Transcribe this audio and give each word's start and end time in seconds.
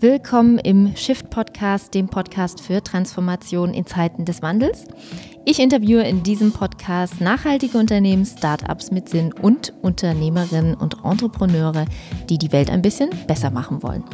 Willkommen 0.00 0.60
im 0.60 0.94
Shift 0.94 1.28
Podcast, 1.28 1.92
dem 1.92 2.06
Podcast 2.06 2.60
für 2.60 2.80
Transformation 2.84 3.74
in 3.74 3.84
Zeiten 3.84 4.24
des 4.24 4.42
Wandels. 4.42 4.84
Ich 5.44 5.58
interviewe 5.58 6.02
in 6.02 6.22
diesem 6.22 6.52
Podcast 6.52 7.20
nachhaltige 7.20 7.78
Unternehmen, 7.78 8.24
Startups 8.24 8.92
mit 8.92 9.08
Sinn 9.08 9.32
und 9.32 9.74
Unternehmerinnen 9.82 10.76
und 10.76 10.98
Entrepreneure, 11.04 11.84
die 12.28 12.38
die 12.38 12.52
Welt 12.52 12.70
ein 12.70 12.80
bisschen 12.80 13.10
besser 13.26 13.50
machen 13.50 13.82
wollen. 13.82 14.04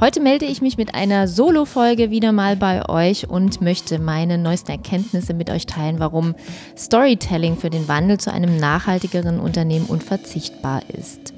Heute 0.00 0.20
melde 0.20 0.44
ich 0.44 0.62
mich 0.62 0.76
mit 0.76 0.94
einer 0.94 1.26
Solo-Folge 1.26 2.12
wieder 2.12 2.30
mal 2.30 2.54
bei 2.54 2.88
euch 2.88 3.28
und 3.28 3.60
möchte 3.60 3.98
meine 3.98 4.38
neuesten 4.38 4.70
Erkenntnisse 4.70 5.34
mit 5.34 5.50
euch 5.50 5.66
teilen, 5.66 5.98
warum 5.98 6.36
Storytelling 6.78 7.56
für 7.56 7.70
den 7.70 7.88
Wandel 7.88 8.18
zu 8.20 8.32
einem 8.32 8.56
nachhaltigeren 8.56 9.40
Unternehmen 9.40 9.86
unverzichtbar 9.86 10.82
ist. 10.96 11.34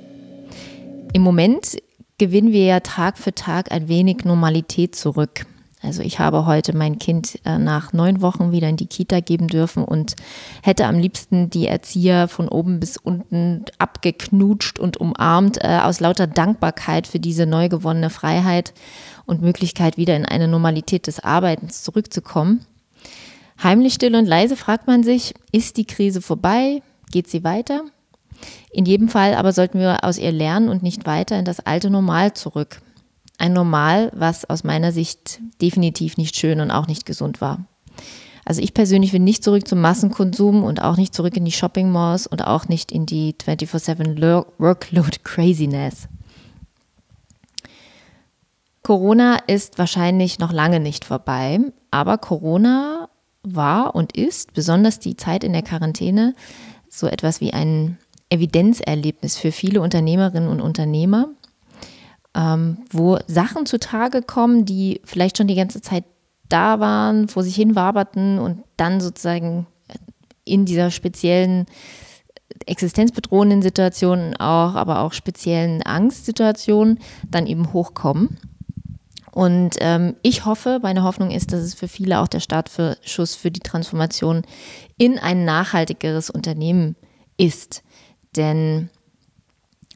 Im 1.15 1.23
Moment 1.23 1.79
gewinnen 2.19 2.53
wir 2.53 2.65
ja 2.65 2.81
Tag 2.81 3.19
für 3.19 3.35
Tag 3.35 3.73
ein 3.73 3.89
wenig 3.89 4.25
Normalität 4.25 4.95
zurück. 4.95 5.47
Also 5.83 6.03
ich 6.03 6.19
habe 6.19 6.47
heute 6.47 6.75
mein 6.75 6.99
Kind 6.99 7.39
äh, 7.45 7.59
nach 7.59 7.93
neun 7.93 8.21
Wochen 8.23 8.51
wieder 8.51 8.69
in 8.69 8.77
die 8.77 8.87
Kita 8.87 9.21
geben 9.21 9.47
dürfen 9.47 9.85
und 9.85 10.17
hätte 10.63 10.87
am 10.87 10.99
liebsten 10.99 11.51
die 11.51 11.69
Erzieher 11.69 12.29
von 12.29 12.49
oben 12.49 12.81
bis 12.81 12.97
unten 12.97 13.65
abgeknutscht 13.79 14.79
und 14.81 14.97
umarmt 14.97 15.63
äh, 15.63 15.79
aus 15.83 16.01
lauter 16.01 16.27
Dankbarkeit 16.27 17.07
für 17.07 17.21
diese 17.21 17.47
neu 17.47 17.69
gewonnene 17.69 18.11
Freiheit 18.11 18.73
und 19.27 19.43
Möglichkeit, 19.43 19.97
wieder 19.97 20.17
in 20.17 20.25
eine 20.25 20.49
Normalität 20.49 21.07
des 21.07 21.21
Arbeitens 21.21 21.83
zurückzukommen. 21.83 22.65
Heimlich 23.63 23.95
still 23.95 24.17
und 24.17 24.27
leise 24.27 24.57
fragt 24.57 24.87
man 24.87 25.03
sich, 25.03 25.35
ist 25.53 25.77
die 25.77 25.87
Krise 25.87 26.21
vorbei? 26.21 26.83
Geht 27.13 27.29
sie 27.29 27.45
weiter? 27.45 27.83
In 28.71 28.85
jedem 28.85 29.09
Fall 29.09 29.35
aber 29.35 29.53
sollten 29.53 29.79
wir 29.79 30.05
aus 30.05 30.19
ihr 30.19 30.33
lernen 30.33 30.69
und 30.69 30.83
nicht 30.83 31.07
weiter 31.07 31.39
in 31.39 31.45
das 31.45 31.61
alte 31.61 31.91
Normal 31.91 32.35
zurück. 32.35 32.81
Ein 33.39 33.53
Normal, 33.53 34.13
was 34.15 34.49
aus 34.49 34.65
meiner 34.65 34.93
Sicht 34.93 35.41
definitiv 35.61 36.17
nicht 36.17 36.37
schön 36.37 36.61
und 36.61 36.71
auch 36.71 36.87
nicht 36.87 37.07
gesund 37.07 37.41
war. 37.41 37.67
Also 38.45 38.63
ich 38.63 38.75
persönlich 38.75 39.13
will 39.13 39.21
nicht 39.21 39.43
zurück 39.43 39.67
zum 39.67 39.81
Massenkonsum 39.81 40.63
und 40.63 40.81
auch 40.81 40.97
nicht 40.97 41.15
zurück 41.15 41.37
in 41.37 41.45
die 41.45 41.53
Shopping 41.53 41.91
Malls 41.91 42.27
und 42.29 42.47
auch 42.47 42.69
nicht 42.69 42.93
in 42.93 43.05
die 43.05 43.35
24/7 43.35 44.47
Workload 44.59 45.19
Craziness. 45.25 46.09
Corona 48.85 49.39
ist 49.49 49.79
wahrscheinlich 49.79 50.39
noch 50.39 50.53
lange 50.53 50.79
nicht 50.79 51.05
vorbei, 51.05 51.59
aber 51.91 52.19
Corona 52.19 53.09
war 53.43 53.97
und 53.97 54.17
ist, 54.17 54.55
besonders 54.55 55.01
die 55.01 55.17
Zeit 55.17 55.43
in 55.43 55.53
der 55.53 55.63
Quarantäne, 55.63 56.37
so 56.89 57.09
etwas 57.09 57.41
wie 57.41 57.53
ein 57.53 57.99
Evidenzerlebnis 58.31 59.37
für 59.37 59.53
viele 59.53 59.81
Unternehmerinnen 59.81 60.49
und 60.49 60.61
Unternehmer, 60.61 61.29
ähm, 62.35 62.79
wo 62.91 63.19
Sachen 63.27 63.67
zutage 63.67 64.23
kommen, 64.23 64.65
die 64.65 65.01
vielleicht 65.05 65.39
schon 65.39 65.47
die 65.47 65.55
ganze 65.55 65.81
Zeit 65.81 66.05
da 66.49 66.81
waren, 66.81 67.29
vor 67.29 67.43
sich 67.43 67.55
hin 67.57 67.75
waberten 67.75 68.39
und 68.39 68.63
dann 68.77 69.01
sozusagen 69.01 69.67
in 70.45 70.65
dieser 70.65 70.91
speziellen 70.91 71.67
existenzbedrohenden 72.67 73.63
Situation 73.63 74.35
auch, 74.37 74.75
aber 74.75 75.01
auch 75.01 75.13
speziellen 75.13 75.83
Angstsituationen 75.83 77.01
dann 77.29 77.47
eben 77.47 77.73
hochkommen. 77.73 78.39
Und 79.33 79.77
ähm, 79.81 80.17
ich 80.23 80.47
hoffe, 80.47 80.79
meine 80.83 81.03
Hoffnung 81.03 81.31
ist, 81.31 81.53
dass 81.53 81.61
es 81.61 81.75
für 81.75 81.89
viele 81.89 82.21
auch 82.21 82.29
der 82.29 82.41
Startschuss 82.41 83.35
für 83.35 83.51
die 83.51 83.61
Transformation 83.61 84.43
in 84.97 85.19
ein 85.19 85.45
nachhaltigeres 85.45 86.31
Unternehmen 86.31 86.97
ist. 87.37 87.83
Denn 88.37 88.91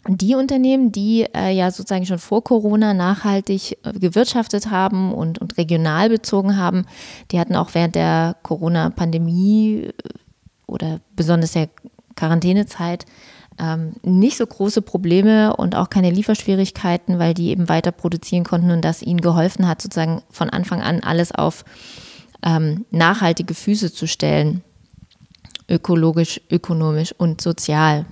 die 0.08 0.34
Unternehmen, 0.34 0.92
die 0.92 1.26
äh, 1.34 1.50
ja 1.50 1.70
sozusagen 1.70 2.06
schon 2.06 2.18
vor 2.18 2.42
Corona 2.42 2.94
nachhaltig 2.94 3.78
äh, 3.84 3.92
gewirtschaftet 3.92 4.70
haben 4.70 5.12
und, 5.12 5.38
und 5.38 5.58
regional 5.58 6.08
bezogen 6.08 6.56
haben, 6.56 6.86
die 7.30 7.38
hatten 7.38 7.54
auch 7.54 7.74
während 7.74 7.94
der 7.94 8.36
Corona-Pandemie 8.42 9.88
äh, 9.88 9.92
oder 10.66 11.00
besonders 11.14 11.52
der 11.52 11.68
Quarantänezeit 12.16 13.04
ähm, 13.58 13.94
nicht 14.02 14.38
so 14.38 14.46
große 14.46 14.82
Probleme 14.82 15.54
und 15.56 15.76
auch 15.76 15.90
keine 15.90 16.10
Lieferschwierigkeiten, 16.10 17.18
weil 17.18 17.34
die 17.34 17.48
eben 17.50 17.68
weiter 17.68 17.92
produzieren 17.92 18.44
konnten 18.44 18.70
und 18.70 18.84
das 18.84 19.02
ihnen 19.02 19.20
geholfen 19.20 19.68
hat, 19.68 19.82
sozusagen 19.82 20.22
von 20.30 20.48
Anfang 20.48 20.80
an 20.80 21.00
alles 21.00 21.32
auf 21.32 21.64
ähm, 22.42 22.86
nachhaltige 22.90 23.54
Füße 23.54 23.92
zu 23.92 24.06
stellen, 24.06 24.62
ökologisch, 25.68 26.40
ökonomisch 26.50 27.12
und 27.16 27.40
sozial. 27.40 28.06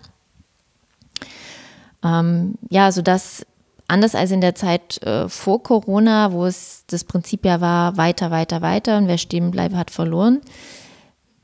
Ähm, 2.04 2.54
ja, 2.70 2.92
sodass 2.92 3.44
anders 3.88 4.14
als 4.14 4.30
in 4.30 4.40
der 4.40 4.54
Zeit 4.54 5.02
äh, 5.02 5.28
vor 5.28 5.62
Corona, 5.62 6.32
wo 6.32 6.46
es 6.46 6.84
das 6.86 7.04
Prinzip 7.04 7.44
ja 7.44 7.60
war, 7.60 7.96
weiter, 7.96 8.30
weiter, 8.30 8.62
weiter 8.62 8.98
und 8.98 9.08
wer 9.08 9.18
stehen 9.18 9.50
bleibt, 9.50 9.74
hat 9.74 9.90
verloren, 9.90 10.40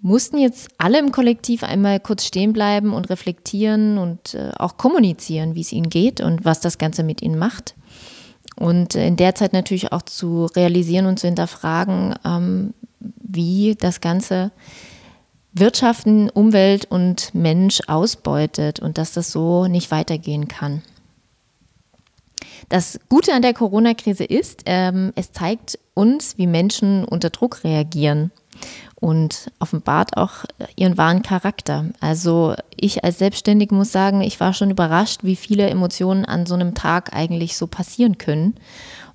mussten 0.01 0.37
jetzt 0.37 0.69
alle 0.77 0.99
im 0.99 1.13
Kollektiv 1.13 1.63
einmal 1.65 1.99
kurz 1.99 2.27
stehen 2.27 2.53
bleiben 2.53 2.93
und 2.93 3.09
reflektieren 3.09 3.97
und 3.97 4.35
äh, 4.35 4.53
auch 4.59 4.77
kommunizieren, 4.77 5.55
wie 5.55 5.63
es 5.63 5.73
ihnen 5.73 5.89
geht 5.89 6.21
und 6.21 6.45
was 6.45 6.61
das 6.61 6.77
Ganze 6.77 7.03
mit 7.03 7.23
ihnen 7.23 7.39
macht. 7.39 7.75
Und 8.57 8.95
in 8.95 9.17
der 9.17 9.35
Zeit 9.35 9.55
natürlich 9.55 9.93
auch 9.93 10.03
zu 10.03 10.45
realisieren 10.45 11.07
und 11.07 11.19
zu 11.19 11.27
hinterfragen, 11.27 12.15
ähm, 12.25 12.75
wie 13.01 13.75
das 13.81 14.01
Ganze 14.03 14.53
Wirtschaften, 15.55 16.29
Umwelt 16.31 16.87
und 16.91 17.33
Mensch 17.35 17.81
ausbeutet 17.87 18.81
und 18.81 18.99
dass 18.99 19.13
das 19.13 19.31
so 19.31 19.67
nicht 19.67 19.91
weitergehen 19.91 20.49
kann. 20.49 20.83
Das 22.69 22.99
Gute 23.09 23.33
an 23.33 23.43
der 23.43 23.55
Corona-Krise 23.55 24.25
ist, 24.25 24.63
ähm, 24.67 25.13
es 25.15 25.33
zeigt 25.33 25.79
uns, 25.95 26.39
wie 26.39 26.47
Menschen 26.47 27.05
unter 27.05 27.31
Druck 27.31 27.63
reagieren 27.63 28.33
und 28.97 29.51
offenbart 29.61 30.17
auch 30.17 30.45
ihren 30.77 30.97
wahren 30.97 31.23
Charakter. 31.23 31.87
Also 32.01 32.55
ich 32.77 33.05
als 33.05 33.19
Selbstständige 33.19 33.75
muss 33.75 33.93
sagen, 33.93 34.23
ich 34.23 34.41
war 34.41 34.55
schon 34.55 34.71
überrascht, 34.71 35.21
wie 35.23 35.37
viele 35.37 35.69
Emotionen 35.69 36.25
an 36.25 36.47
so 36.47 36.55
einem 36.55 36.75
Tag 36.75 37.15
eigentlich 37.15 37.57
so 37.57 37.67
passieren 37.67 38.19
können. 38.19 38.55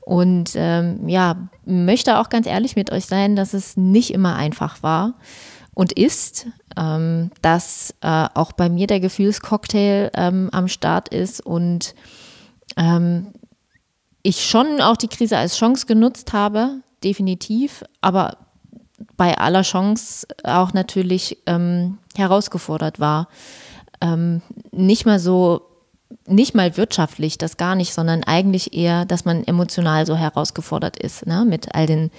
Und 0.01 0.51
ähm, 0.55 1.07
ja, 1.07 1.49
möchte 1.65 2.17
auch 2.17 2.29
ganz 2.29 2.47
ehrlich 2.47 2.75
mit 2.75 2.91
euch 2.91 3.05
sein, 3.05 3.35
dass 3.35 3.53
es 3.53 3.77
nicht 3.77 4.11
immer 4.13 4.35
einfach 4.35 4.81
war 4.83 5.15
und 5.79 5.93
ist, 5.93 6.45
ähm, 6.75 7.31
dass 7.41 7.95
äh, 8.01 8.27
auch 8.33 8.51
bei 8.51 8.67
mir 8.67 8.85
der 8.85 8.99
Gefühlscocktail 8.99 10.11
ähm, 10.13 10.49
am 10.51 10.67
Start 10.67 11.07
ist 11.07 11.39
und 11.39 11.95
ähm, 12.75 13.27
ich 14.21 14.45
schon 14.45 14.81
auch 14.81 14.97
die 14.97 15.07
Krise 15.07 15.37
als 15.37 15.55
Chance 15.55 15.85
genutzt 15.85 16.33
habe, 16.33 16.81
definitiv, 17.01 17.85
aber 18.01 18.39
bei 19.15 19.37
aller 19.37 19.61
Chance 19.61 20.27
auch 20.43 20.73
natürlich 20.73 21.37
ähm, 21.45 21.97
herausgefordert 22.13 22.99
war. 22.99 23.29
Ähm, 24.01 24.41
nicht 24.71 25.05
mal 25.05 25.17
so 25.17 25.68
nicht 26.25 26.55
mal 26.55 26.77
wirtschaftlich, 26.77 27.37
das 27.37 27.57
gar 27.57 27.75
nicht, 27.75 27.93
sondern 27.93 28.23
eigentlich 28.23 28.73
eher, 28.73 29.05
dass 29.05 29.25
man 29.25 29.43
emotional 29.45 30.05
so 30.05 30.15
herausgefordert 30.15 30.97
ist, 30.97 31.25
ne, 31.25 31.45
mit 31.45 31.75
all 31.75 31.85
den 31.85 32.11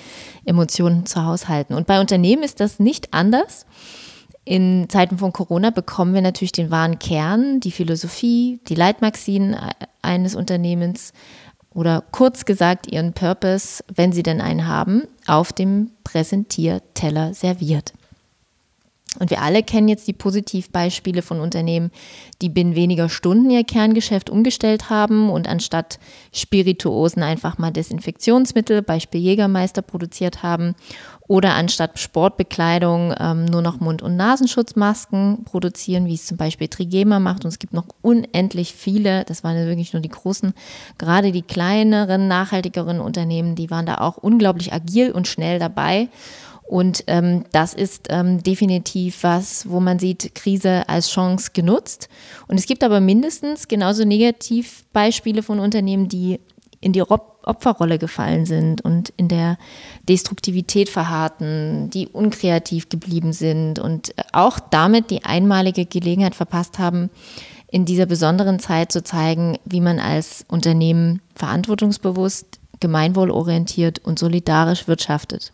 Emotionen 0.44 1.06
zu 1.06 1.24
haushalten. 1.24 1.74
Und 1.74 1.86
bei 1.86 2.00
Unternehmen 2.00 2.42
ist 2.42 2.60
das 2.60 2.78
nicht 2.78 3.12
anders. 3.12 3.66
In 4.44 4.88
Zeiten 4.88 5.18
von 5.18 5.32
Corona 5.32 5.70
bekommen 5.70 6.14
wir 6.14 6.22
natürlich 6.22 6.52
den 6.52 6.70
wahren 6.70 6.98
Kern, 6.98 7.60
die 7.60 7.70
Philosophie, 7.70 8.60
die 8.68 8.74
Leitmaxinen 8.74 9.56
eines 10.02 10.34
Unternehmens 10.34 11.12
oder 11.72 12.02
kurz 12.10 12.44
gesagt 12.44 12.90
ihren 12.90 13.12
Purpose, 13.12 13.84
wenn 13.94 14.12
sie 14.12 14.22
denn 14.22 14.40
einen 14.40 14.66
haben, 14.66 15.04
auf 15.26 15.52
dem 15.52 15.90
Präsentierteller 16.04 17.34
serviert. 17.34 17.92
Und 19.18 19.30
wir 19.30 19.42
alle 19.42 19.64
kennen 19.64 19.88
jetzt 19.88 20.06
die 20.06 20.12
Positivbeispiele 20.12 21.22
von 21.22 21.40
Unternehmen, 21.40 21.90
die 22.42 22.48
binnen 22.48 22.76
weniger 22.76 23.08
Stunden 23.08 23.50
ihr 23.50 23.64
Kerngeschäft 23.64 24.30
umgestellt 24.30 24.88
haben 24.88 25.30
und 25.30 25.48
anstatt 25.48 25.98
Spirituosen 26.32 27.24
einfach 27.24 27.58
mal 27.58 27.72
Desinfektionsmittel, 27.72 28.82
Beispiel 28.82 29.20
Jägermeister, 29.20 29.82
produziert 29.82 30.44
haben. 30.44 30.76
Oder 31.26 31.54
anstatt 31.54 31.98
Sportbekleidung 31.98 33.14
ähm, 33.18 33.44
nur 33.44 33.62
noch 33.62 33.80
Mund- 33.80 34.02
und 34.02 34.16
Nasenschutzmasken 34.16 35.44
produzieren, 35.44 36.06
wie 36.06 36.14
es 36.14 36.26
zum 36.26 36.36
Beispiel 36.36 36.68
Trigema 36.68 37.18
macht. 37.18 37.44
Und 37.44 37.48
es 37.48 37.58
gibt 37.58 37.72
noch 37.72 37.86
unendlich 38.02 38.74
viele, 38.74 39.24
das 39.24 39.42
waren 39.42 39.56
wirklich 39.66 39.92
nur 39.92 40.02
die 40.02 40.08
großen, 40.08 40.54
gerade 40.98 41.32
die 41.32 41.42
kleineren, 41.42 42.28
nachhaltigeren 42.28 43.00
Unternehmen, 43.00 43.56
die 43.56 43.70
waren 43.70 43.86
da 43.86 43.98
auch 43.98 44.16
unglaublich 44.16 44.72
agil 44.72 45.10
und 45.10 45.26
schnell 45.26 45.58
dabei 45.58 46.08
und 46.70 47.02
ähm, 47.08 47.46
das 47.50 47.74
ist 47.74 48.06
ähm, 48.10 48.44
definitiv 48.44 49.24
was, 49.24 49.68
wo 49.68 49.80
man 49.80 49.98
sieht, 49.98 50.36
Krise 50.36 50.88
als 50.88 51.10
Chance 51.10 51.50
genutzt. 51.52 52.08
Und 52.46 52.60
es 52.60 52.66
gibt 52.66 52.84
aber 52.84 53.00
mindestens 53.00 53.66
genauso 53.66 54.04
Negativbeispiele 54.04 55.42
von 55.42 55.58
Unternehmen, 55.58 56.06
die 56.06 56.38
in 56.80 56.92
die 56.92 57.02
Opferrolle 57.02 57.98
gefallen 57.98 58.46
sind 58.46 58.82
und 58.84 59.12
in 59.16 59.26
der 59.26 59.58
Destruktivität 60.08 60.88
verharrten, 60.88 61.90
die 61.90 62.06
unkreativ 62.06 62.88
geblieben 62.88 63.32
sind 63.32 63.80
und 63.80 64.14
auch 64.32 64.60
damit 64.60 65.10
die 65.10 65.24
einmalige 65.24 65.86
Gelegenheit 65.86 66.36
verpasst 66.36 66.78
haben, 66.78 67.10
in 67.66 67.84
dieser 67.84 68.06
besonderen 68.06 68.60
Zeit 68.60 68.92
zu 68.92 69.02
zeigen, 69.02 69.58
wie 69.64 69.80
man 69.80 69.98
als 69.98 70.44
Unternehmen 70.46 71.20
verantwortungsbewusst 71.34 72.60
gemeinwohlorientiert 72.78 73.98
und 73.98 74.20
solidarisch 74.20 74.86
wirtschaftet. 74.86 75.52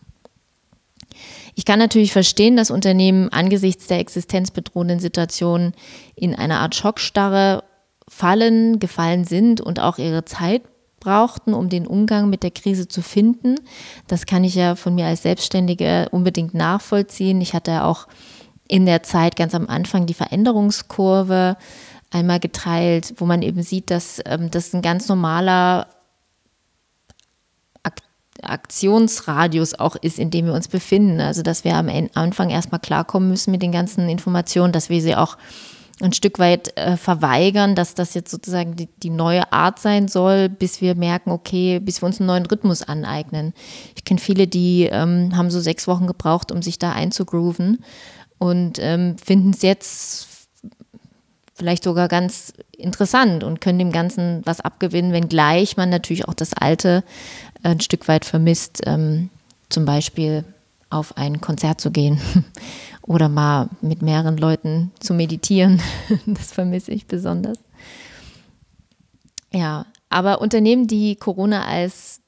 Ich 1.57 1.65
kann 1.65 1.79
natürlich 1.79 2.13
verstehen, 2.13 2.55
dass 2.55 2.69
Unternehmen 2.69 3.29
angesichts 3.29 3.87
der 3.87 3.97
existenzbedrohenden 3.97 4.99
Situation 4.99 5.73
in 6.15 6.35
eine 6.35 6.59
Art 6.59 6.75
Schockstarre 6.75 7.63
fallen, 8.07 8.77
gefallen 8.77 9.25
sind 9.25 9.59
und 9.59 9.79
auch 9.79 9.97
ihre 9.97 10.23
Zeit 10.23 10.61
brauchten, 10.99 11.55
um 11.55 11.67
den 11.67 11.87
Umgang 11.87 12.29
mit 12.29 12.43
der 12.43 12.51
Krise 12.51 12.87
zu 12.87 13.01
finden. 13.01 13.55
Das 14.05 14.27
kann 14.27 14.43
ich 14.43 14.53
ja 14.53 14.75
von 14.75 14.93
mir 14.93 15.07
als 15.07 15.23
Selbstständige 15.23 16.09
unbedingt 16.11 16.53
nachvollziehen. 16.53 17.41
Ich 17.41 17.55
hatte 17.55 17.71
ja 17.71 17.85
auch 17.85 18.07
in 18.67 18.85
der 18.85 19.01
Zeit 19.01 19.35
ganz 19.35 19.55
am 19.55 19.67
Anfang 19.67 20.05
die 20.05 20.13
Veränderungskurve 20.13 21.57
einmal 22.11 22.39
geteilt, 22.39 23.15
wo 23.17 23.25
man 23.25 23.41
eben 23.41 23.63
sieht, 23.63 23.89
dass 23.89 24.21
ähm, 24.27 24.51
das 24.51 24.75
ein 24.75 24.83
ganz 24.83 25.09
normaler 25.09 25.87
Aktionsradius 28.41 29.75
auch 29.75 29.95
ist, 29.95 30.19
in 30.19 30.31
dem 30.31 30.45
wir 30.45 30.53
uns 30.53 30.67
befinden. 30.67 31.19
Also 31.21 31.41
dass 31.41 31.63
wir 31.63 31.75
am 31.75 31.89
Anfang 32.13 32.49
erstmal 32.49 32.79
klarkommen 32.79 33.29
müssen 33.29 33.51
mit 33.51 33.61
den 33.61 33.71
ganzen 33.71 34.09
Informationen, 34.09 34.73
dass 34.73 34.89
wir 34.89 35.01
sie 35.01 35.15
auch 35.15 35.37
ein 35.99 36.13
Stück 36.13 36.37
weit 36.37 36.77
äh, 36.77 36.95
verweigern, 36.95 37.73
dass 37.73 37.95
das 37.95 38.13
jetzt 38.13 38.29
sozusagen 38.29 38.75
die, 38.75 38.87
die, 39.01 39.09
neue 39.09 39.51
Art 39.51 39.79
sein 39.79 40.07
soll, 40.07 40.47
bis 40.47 40.79
wir 40.79 40.93
merken, 40.93 41.31
okay, 41.31 41.79
bis 41.79 42.01
wir 42.01 42.05
uns 42.05 42.19
einen 42.19 42.27
neuen 42.27 42.45
Rhythmus 42.45 42.83
aneignen. 42.83 43.53
Ich 43.95 44.05
kenne 44.05 44.19
viele, 44.19 44.47
die 44.47 44.83
ähm, 44.83 45.35
haben 45.35 45.49
so 45.49 45.59
sechs 45.59 45.87
Wochen 45.87 46.05
gebraucht, 46.05 46.51
um 46.51 46.61
sich 46.61 46.77
da 46.77 46.91
einzugrooven 46.91 47.83
und 48.37 48.77
ähm, 48.79 49.17
finden 49.17 49.51
es 49.51 49.63
jetzt 49.63 50.27
vielleicht 51.55 51.83
sogar 51.83 52.07
ganz 52.07 52.53
interessant 52.77 53.43
und 53.43 53.59
können 53.61 53.79
dem 53.79 53.91
Ganzen 53.91 54.41
was 54.45 54.61
abgewinnen, 54.61 55.11
wenngleich 55.11 55.75
man 55.75 55.89
natürlich 55.89 56.27
auch 56.27 56.35
das 56.35 56.53
Alte 56.53 57.03
ein 57.63 57.79
Stück 57.79 58.07
weit 58.07 58.25
vermisst, 58.25 58.81
ähm, 58.85 59.29
zum 59.69 59.85
Beispiel 59.85 60.43
auf 60.89 61.17
ein 61.17 61.41
Konzert 61.41 61.81
zu 61.81 61.91
gehen 61.91 62.19
oder 63.01 63.29
mal 63.29 63.69
mit 63.81 64.01
mehreren 64.01 64.37
Leuten 64.37 64.91
zu 64.99 65.13
meditieren. 65.13 65.81
Das 66.25 66.51
vermisse 66.51 66.91
ich 66.91 67.07
besonders. 67.07 67.57
Ja, 69.51 69.85
aber 70.09 70.41
Unternehmen, 70.41 70.87
die 70.87 71.15
Corona 71.15 71.65
als 71.65 72.21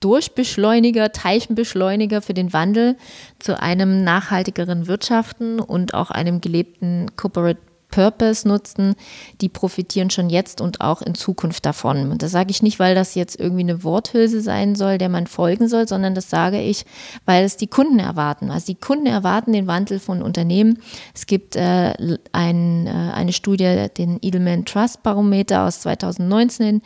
Durchbeschleuniger, 0.00 1.12
Teilchenbeschleuniger 1.12 2.22
für 2.22 2.32
den 2.32 2.54
Wandel 2.54 2.96
zu 3.38 3.60
einem 3.60 4.02
nachhaltigeren 4.02 4.86
Wirtschaften 4.86 5.60
und 5.60 5.92
auch 5.92 6.10
einem 6.10 6.40
gelebten 6.40 7.14
Corporate 7.16 7.60
Purpose 7.90 8.46
nutzen, 8.46 8.94
die 9.40 9.48
profitieren 9.48 10.10
schon 10.10 10.30
jetzt 10.30 10.60
und 10.60 10.80
auch 10.80 11.02
in 11.02 11.14
Zukunft 11.14 11.66
davon. 11.66 12.10
Und 12.10 12.22
das 12.22 12.30
sage 12.30 12.50
ich 12.50 12.62
nicht, 12.62 12.78
weil 12.78 12.94
das 12.94 13.14
jetzt 13.14 13.38
irgendwie 13.38 13.62
eine 13.62 13.84
Worthülse 13.84 14.40
sein 14.40 14.74
soll, 14.74 14.98
der 14.98 15.08
man 15.08 15.26
folgen 15.26 15.68
soll, 15.68 15.88
sondern 15.88 16.14
das 16.14 16.30
sage 16.30 16.60
ich, 16.60 16.84
weil 17.24 17.44
es 17.44 17.56
die 17.56 17.66
Kunden 17.66 17.98
erwarten. 17.98 18.50
Also 18.50 18.66
die 18.66 18.80
Kunden 18.80 19.06
erwarten 19.06 19.52
den 19.52 19.66
Wandel 19.66 19.98
von 19.98 20.22
Unternehmen. 20.22 20.78
Es 21.14 21.26
gibt 21.26 21.56
äh, 21.56 22.18
ein, 22.32 22.86
äh, 22.86 22.90
eine 22.90 23.32
Studie, 23.32 23.86
den 23.96 24.18
Edelman 24.22 24.64
Trust 24.64 25.02
Barometer 25.02 25.66
aus 25.66 25.80
2019 25.80 26.82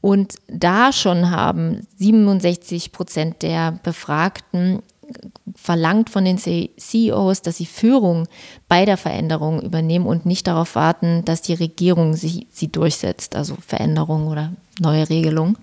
und 0.00 0.36
da 0.46 0.92
schon 0.92 1.30
haben 1.30 1.86
67 1.96 2.92
Prozent 2.92 3.42
der 3.42 3.72
Befragten 3.82 4.80
verlangt 5.54 6.10
von 6.10 6.24
den 6.24 6.38
CEOs, 6.38 7.42
dass 7.42 7.56
sie 7.56 7.66
Führung 7.66 8.28
bei 8.68 8.84
der 8.84 8.96
Veränderung 8.96 9.62
übernehmen 9.62 10.06
und 10.06 10.26
nicht 10.26 10.46
darauf 10.46 10.74
warten, 10.74 11.24
dass 11.24 11.42
die 11.42 11.54
Regierung 11.54 12.14
sie, 12.14 12.46
sie 12.50 12.68
durchsetzt, 12.68 13.34
also 13.36 13.56
Veränderung 13.66 14.28
oder 14.28 14.52
neue 14.80 15.08
Regelung. 15.08 15.56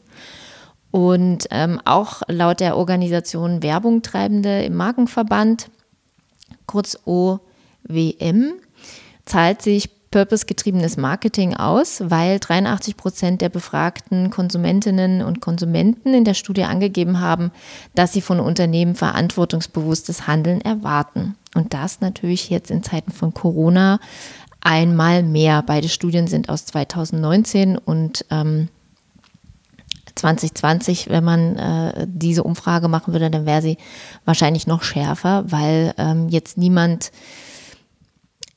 Und 0.92 1.47
ähm, 1.51 1.81
auch 1.83 2.21
laut 2.27 2.59
der 2.59 2.77
Organisation 2.77 3.62
Werbung 3.62 4.01
Treibende 4.01 4.63
im 4.63 4.75
Markenverband, 4.75 5.69
kurz 6.65 6.98
OWM, 7.06 8.53
zahlt 9.25 9.62
sich 9.62 9.94
purpose-getriebenes 10.15 10.95
Marketing 10.95 11.57
aus, 11.57 12.01
weil 12.06 12.39
83 12.39 12.95
Prozent 12.95 13.41
der 13.41 13.50
befragten 13.50 14.29
Konsumentinnen 14.29 15.21
und 15.21 15.41
Konsumenten 15.41 16.13
in 16.13 16.23
der 16.23 16.35
Studie 16.35 16.63
angegeben 16.63 17.19
haben, 17.19 17.51
dass 17.95 18.13
sie 18.13 18.21
von 18.21 18.39
Unternehmen 18.39 18.95
verantwortungsbewusstes 18.95 20.25
Handeln 20.25 20.62
erwarten. 20.62 21.35
Und 21.53 21.73
das 21.73 22.00
natürlich 22.00 22.50
jetzt 22.50 22.71
in 22.71 22.81
Zeiten 22.81 23.12
von 23.12 23.33
Corona 23.33 24.00
einmal 24.62 25.21
mehr. 25.21 25.62
Beide 25.67 25.89
Studien 25.89 26.27
sind 26.27 26.47
aus 26.47 26.65
2019 26.65 27.77
und 27.77 28.23
ähm, 28.31 28.69
2020, 30.15 31.09
wenn 31.09 31.25
man 31.25 31.57
äh, 31.57 32.07
diese 32.09 32.44
Umfrage 32.44 32.88
machen 32.88 33.12
würde, 33.12 33.29
dann 33.29 33.45
wäre 33.45 33.62
sie 33.62 33.77
wahrscheinlich 34.23 34.65
noch 34.65 34.81
schärfer, 34.81 35.44
weil 35.51 35.94
ähm, 35.97 36.29
jetzt 36.29 36.57
niemand 36.57 37.12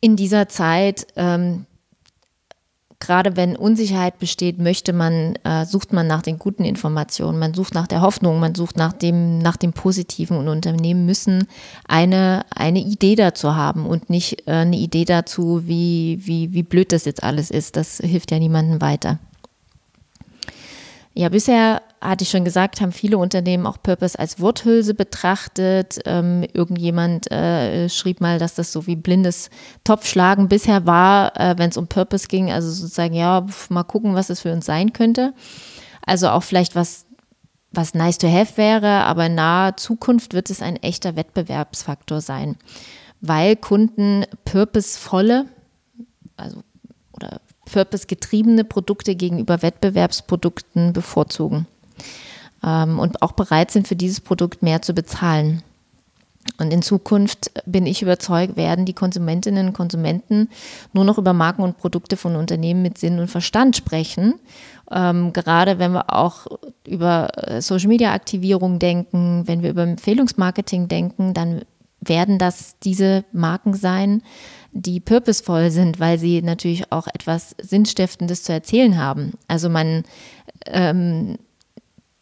in 0.01 0.17
dieser 0.17 0.49
Zeit, 0.49 1.07
ähm, 1.17 1.67
gerade 3.01 3.37
wenn 3.37 3.57
Unsicherheit 3.57 4.19
besteht, 4.19 4.59
möchte 4.59 4.93
man, 4.93 5.37
äh, 5.45 5.65
sucht 5.65 5.93
man 5.93 6.07
nach 6.07 6.23
den 6.23 6.39
guten 6.39 6.65
Informationen, 6.65 7.39
man 7.39 7.55
sucht 7.55 7.75
nach 7.75 7.87
der 7.87 8.01
Hoffnung, 8.01 8.41
man 8.41 8.55
sucht 8.55 8.77
nach 8.77 8.93
dem, 8.93 9.39
nach 9.39 9.57
dem 9.57 9.73
Positiven 9.73 10.37
und 10.37 10.49
Unternehmen 10.49 11.07
müssen 11.07 11.47
eine, 11.87 12.45
eine 12.51 12.81
Idee 12.81 13.15
dazu 13.15 13.55
haben 13.55 13.87
und 13.87 14.11
nicht 14.11 14.49
äh, 14.49 14.53
eine 14.53 14.77
Idee 14.77 15.05
dazu, 15.05 15.67
wie, 15.67 16.21
wie, 16.23 16.53
wie 16.53 16.63
blöd 16.63 16.93
das 16.93 17.05
jetzt 17.05 17.23
alles 17.23 17.51
ist. 17.51 17.77
Das 17.77 17.99
hilft 17.99 18.31
ja 18.31 18.39
niemandem 18.39 18.81
weiter. 18.81 19.19
Ja, 21.15 21.29
bisher 21.29 21.83
hatte 22.01 22.23
ich 22.23 22.31
schon 22.31 22.45
gesagt, 22.45 22.81
haben 22.81 22.93
viele 22.93 23.19
Unternehmen 23.19 23.67
auch 23.67 23.83
Purpose 23.83 24.19
als 24.19 24.41
Worthülse 24.41 24.95
betrachtet. 24.95 25.99
Ähm, 26.05 26.45
irgendjemand 26.53 27.31
äh, 27.31 27.89
schrieb 27.89 28.21
mal, 28.21 28.39
dass 28.39 28.55
das 28.55 28.73
so 28.73 28.87
wie 28.87 28.97
blindes 28.97 29.51
Topfschlagen 29.85 30.49
bisher 30.49 30.87
war, 30.87 31.39
äh, 31.39 31.59
wenn 31.59 31.71
es 31.71 31.77
um 31.77 31.89
Purpose 31.89 32.29
ging. 32.29 32.53
Also 32.53 32.71
sozusagen, 32.71 33.15
ja, 33.15 33.47
mal 33.69 33.83
gucken, 33.83 34.15
was 34.15 34.31
es 34.31 34.41
für 34.41 34.53
uns 34.53 34.67
sein 34.67 34.93
könnte. 34.93 35.35
Also 36.07 36.29
auch 36.29 36.43
vielleicht 36.43 36.77
was, 36.77 37.07
was 37.73 37.95
nice 37.95 38.19
to 38.19 38.31
have 38.31 38.57
wäre, 38.57 39.05
aber 39.05 39.27
in 39.27 39.35
naher 39.35 39.77
Zukunft 39.77 40.35
wird 40.35 40.51
es 40.51 40.63
ein 40.63 40.77
echter 40.77 41.17
Wettbewerbsfaktor 41.17 42.21
sein, 42.21 42.57
weil 43.21 43.57
Kunden 43.57 44.25
purposevolle, 44.45 45.47
also 46.37 46.63
oder 47.13 47.41
purpose-getriebene 47.67 48.65
Produkte 48.65 49.17
gegenüber 49.17 49.61
Wettbewerbsprodukten 49.61 50.93
bevorzugen 50.93 51.67
ähm, 52.69 52.99
und 52.99 53.23
auch 53.23 53.33
bereit 53.33 53.71
sind, 53.71 53.89
für 53.89 53.97
dieses 53.97 54.21
Produkt 54.21 54.63
mehr 54.63 54.83
zu 54.83 54.93
bezahlen. 54.93 55.63
Und 56.59 56.73
in 56.73 56.83
Zukunft 56.83 57.53
bin 57.67 57.87
ich 57.87 58.03
überzeugt, 58.03 58.57
werden 58.57 58.85
die 58.85 58.95
Konsumentinnen 58.95 59.69
und 59.69 59.73
Konsumenten 59.75 60.49
nur 60.93 61.05
noch 61.05 61.19
über 61.19 61.33
Marken 61.33 61.63
und 61.63 61.79
Produkte 61.79 62.17
von 62.17 62.37
Unternehmen 62.37 62.83
mit 62.83 62.99
Sinn 62.99 63.19
und 63.19 63.29
Verstand 63.29 63.77
sprechen. 63.77 64.35
Ähm, 64.91 65.33
gerade 65.33 65.79
wenn 65.79 65.93
wir 65.93 66.13
auch 66.15 66.47
über 66.87 67.29
äh, 67.37 67.61
Social 67.61 67.89
Media 67.89 68.13
Aktivierung 68.13 68.79
denken, 68.79 69.43
wenn 69.47 69.63
wir 69.63 69.71
über 69.71 69.83
Empfehlungsmarketing 69.83 70.89
denken, 70.89 71.35
dann 71.35 71.63
werden 72.01 72.39
das 72.39 72.79
diese 72.79 73.25
Marken 73.33 73.75
sein, 73.75 74.23
die 74.73 75.01
purposeful 75.01 75.71
sind, 75.71 76.01
weil 76.01 76.19
sie 76.19 76.43
natürlich 76.43 76.91
auch 76.93 77.07
etwas 77.09 77.55
Sinnstiftendes 77.61 78.45
zu 78.45 78.53
erzählen 78.53 78.97
haben. 78.97 79.33
Also 79.49 79.69
man 79.69 80.05
ähm, 80.67 81.37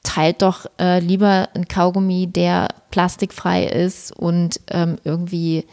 teilt 0.06 0.42
doch 0.42 0.66
äh, 0.80 1.00
lieber 1.00 1.48
ein 1.54 1.66
Kaugummi, 1.66 2.28
der 2.28 2.68
plastikfrei 2.92 3.64
ist 3.64 4.16
und 4.16 4.60
ähm, 4.70 4.98
irgendwie, 5.02 5.66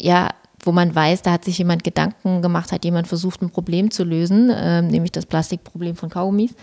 ja, 0.00 0.30
wo 0.60 0.70
man 0.70 0.94
weiß, 0.94 1.22
da 1.22 1.32
hat 1.32 1.44
sich 1.44 1.58
jemand 1.58 1.82
Gedanken 1.82 2.40
gemacht, 2.40 2.70
hat 2.70 2.84
jemand 2.84 3.08
versucht, 3.08 3.42
ein 3.42 3.50
Problem 3.50 3.90
zu 3.90 4.04
lösen, 4.04 4.50
ähm, 4.54 4.86
nämlich 4.86 5.10
das 5.10 5.26
Plastikproblem 5.26 5.96
von 5.96 6.08
Kaugummis, 6.08 6.54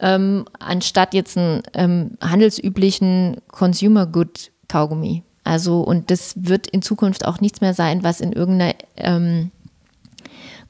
ähm, 0.00 0.44
anstatt 0.58 1.14
jetzt 1.14 1.38
einen 1.38 1.62
ähm, 1.72 2.18
handelsüblichen 2.20 3.38
Consumer 3.48 4.06
Good 4.06 4.52
Kaugummi. 4.68 5.22
Also, 5.42 5.80
und 5.80 6.10
das 6.10 6.34
wird 6.36 6.66
in 6.66 6.82
Zukunft 6.82 7.26
auch 7.26 7.40
nichts 7.40 7.62
mehr 7.62 7.72
sein, 7.72 8.04
was 8.04 8.20
in 8.20 8.32
irgendeiner 8.32 8.74
ähm, 8.96 9.50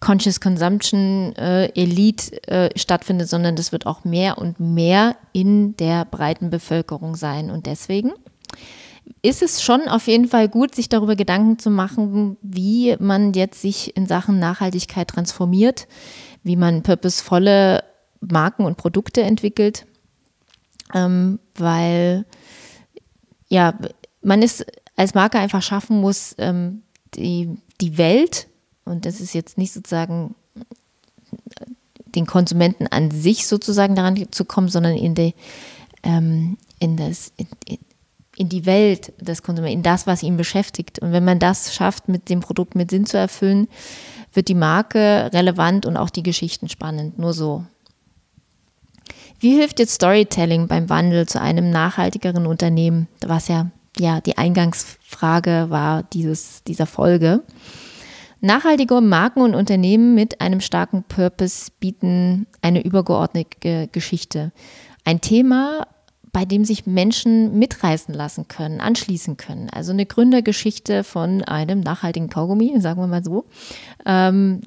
Conscious 0.00 0.40
Consumption 0.40 1.34
äh, 1.36 1.66
Elite 1.74 2.42
äh, 2.48 2.78
stattfindet, 2.78 3.28
sondern 3.28 3.54
das 3.54 3.70
wird 3.70 3.86
auch 3.86 4.04
mehr 4.04 4.38
und 4.38 4.58
mehr 4.58 5.16
in 5.32 5.76
der 5.76 6.06
breiten 6.06 6.50
Bevölkerung 6.50 7.16
sein. 7.16 7.50
Und 7.50 7.66
deswegen 7.66 8.12
ist 9.22 9.42
es 9.42 9.62
schon 9.62 9.82
auf 9.88 10.06
jeden 10.06 10.28
Fall 10.28 10.48
gut, 10.48 10.74
sich 10.74 10.88
darüber 10.88 11.16
Gedanken 11.16 11.58
zu 11.58 11.70
machen, 11.70 12.38
wie 12.40 12.96
man 12.98 13.34
jetzt 13.34 13.60
sich 13.60 13.96
in 13.96 14.06
Sachen 14.06 14.38
Nachhaltigkeit 14.38 15.08
transformiert, 15.08 15.86
wie 16.42 16.56
man 16.56 16.82
purposevolle 16.82 17.84
Marken 18.20 18.64
und 18.64 18.78
Produkte 18.78 19.22
entwickelt, 19.22 19.86
ähm, 20.94 21.38
weil 21.54 22.24
ja, 23.48 23.74
man 24.22 24.42
es 24.42 24.64
als 24.96 25.14
Marke 25.14 25.38
einfach 25.38 25.62
schaffen 25.62 26.00
muss, 26.00 26.34
ähm, 26.38 26.82
die, 27.14 27.56
die 27.80 27.98
Welt, 27.98 28.46
und 28.84 29.06
das 29.06 29.20
ist 29.20 29.34
jetzt 29.34 29.58
nicht 29.58 29.72
sozusagen 29.72 30.34
den 32.14 32.26
Konsumenten 32.26 32.86
an 32.86 33.10
sich 33.10 33.46
sozusagen 33.46 33.94
daran 33.94 34.26
zu 34.30 34.44
kommen, 34.44 34.68
sondern 34.68 34.96
in, 34.96 35.14
die, 35.14 35.34
ähm, 36.02 36.56
in, 36.78 36.96
das, 36.96 37.32
in, 37.36 37.46
in 38.36 38.48
die 38.48 38.66
Welt 38.66 39.12
des 39.20 39.42
Konsumenten, 39.42 39.78
in 39.78 39.82
das, 39.82 40.06
was 40.06 40.22
ihn 40.22 40.36
beschäftigt. 40.36 40.98
Und 40.98 41.12
wenn 41.12 41.24
man 41.24 41.38
das 41.38 41.74
schafft, 41.74 42.08
mit 42.08 42.28
dem 42.28 42.40
Produkt 42.40 42.74
mit 42.74 42.90
Sinn 42.90 43.06
zu 43.06 43.16
erfüllen, 43.16 43.68
wird 44.32 44.48
die 44.48 44.54
Marke 44.54 45.30
relevant 45.32 45.86
und 45.86 45.96
auch 45.96 46.10
die 46.10 46.22
Geschichten 46.22 46.68
spannend. 46.68 47.18
Nur 47.18 47.32
so. 47.32 47.64
Wie 49.40 49.54
hilft 49.56 49.78
jetzt 49.78 49.94
Storytelling 49.94 50.68
beim 50.68 50.88
Wandel 50.90 51.26
zu 51.26 51.40
einem 51.40 51.70
nachhaltigeren 51.70 52.46
Unternehmen, 52.46 53.08
was 53.26 53.48
ja, 53.48 53.70
ja 53.98 54.20
die 54.20 54.36
Eingangsfrage 54.36 55.66
war 55.70 56.02
dieses, 56.02 56.62
dieser 56.64 56.86
Folge? 56.86 57.42
Nachhaltige 58.40 59.00
Marken 59.00 59.42
und 59.42 59.54
Unternehmen 59.54 60.14
mit 60.14 60.40
einem 60.40 60.60
starken 60.60 61.04
Purpose 61.04 61.70
bieten 61.78 62.46
eine 62.62 62.82
übergeordnete 62.82 63.88
Geschichte. 63.92 64.52
Ein 65.04 65.20
Thema, 65.20 65.86
bei 66.32 66.44
dem 66.44 66.64
sich 66.64 66.86
Menschen 66.86 67.58
mitreißen 67.58 68.14
lassen 68.14 68.48
können, 68.48 68.80
anschließen 68.80 69.36
können. 69.36 69.68
Also 69.70 69.92
eine 69.92 70.06
Gründergeschichte 70.06 71.04
von 71.04 71.42
einem 71.42 71.80
nachhaltigen 71.80 72.30
Kaugummi, 72.30 72.80
sagen 72.80 73.00
wir 73.00 73.08
mal 73.08 73.24
so. 73.24 73.44
Ähm, 74.06 74.60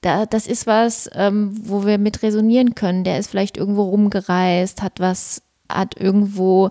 da, 0.00 0.24
das 0.24 0.46
ist 0.46 0.66
was, 0.66 1.10
ähm, 1.14 1.52
wo 1.62 1.84
wir 1.84 1.98
mit 1.98 2.22
resonieren 2.22 2.74
können. 2.74 3.04
Der 3.04 3.18
ist 3.18 3.28
vielleicht 3.28 3.56
irgendwo 3.56 3.82
rumgereist, 3.82 4.82
hat 4.82 5.00
was, 5.00 5.42
hat 5.68 6.00
irgendwo 6.00 6.70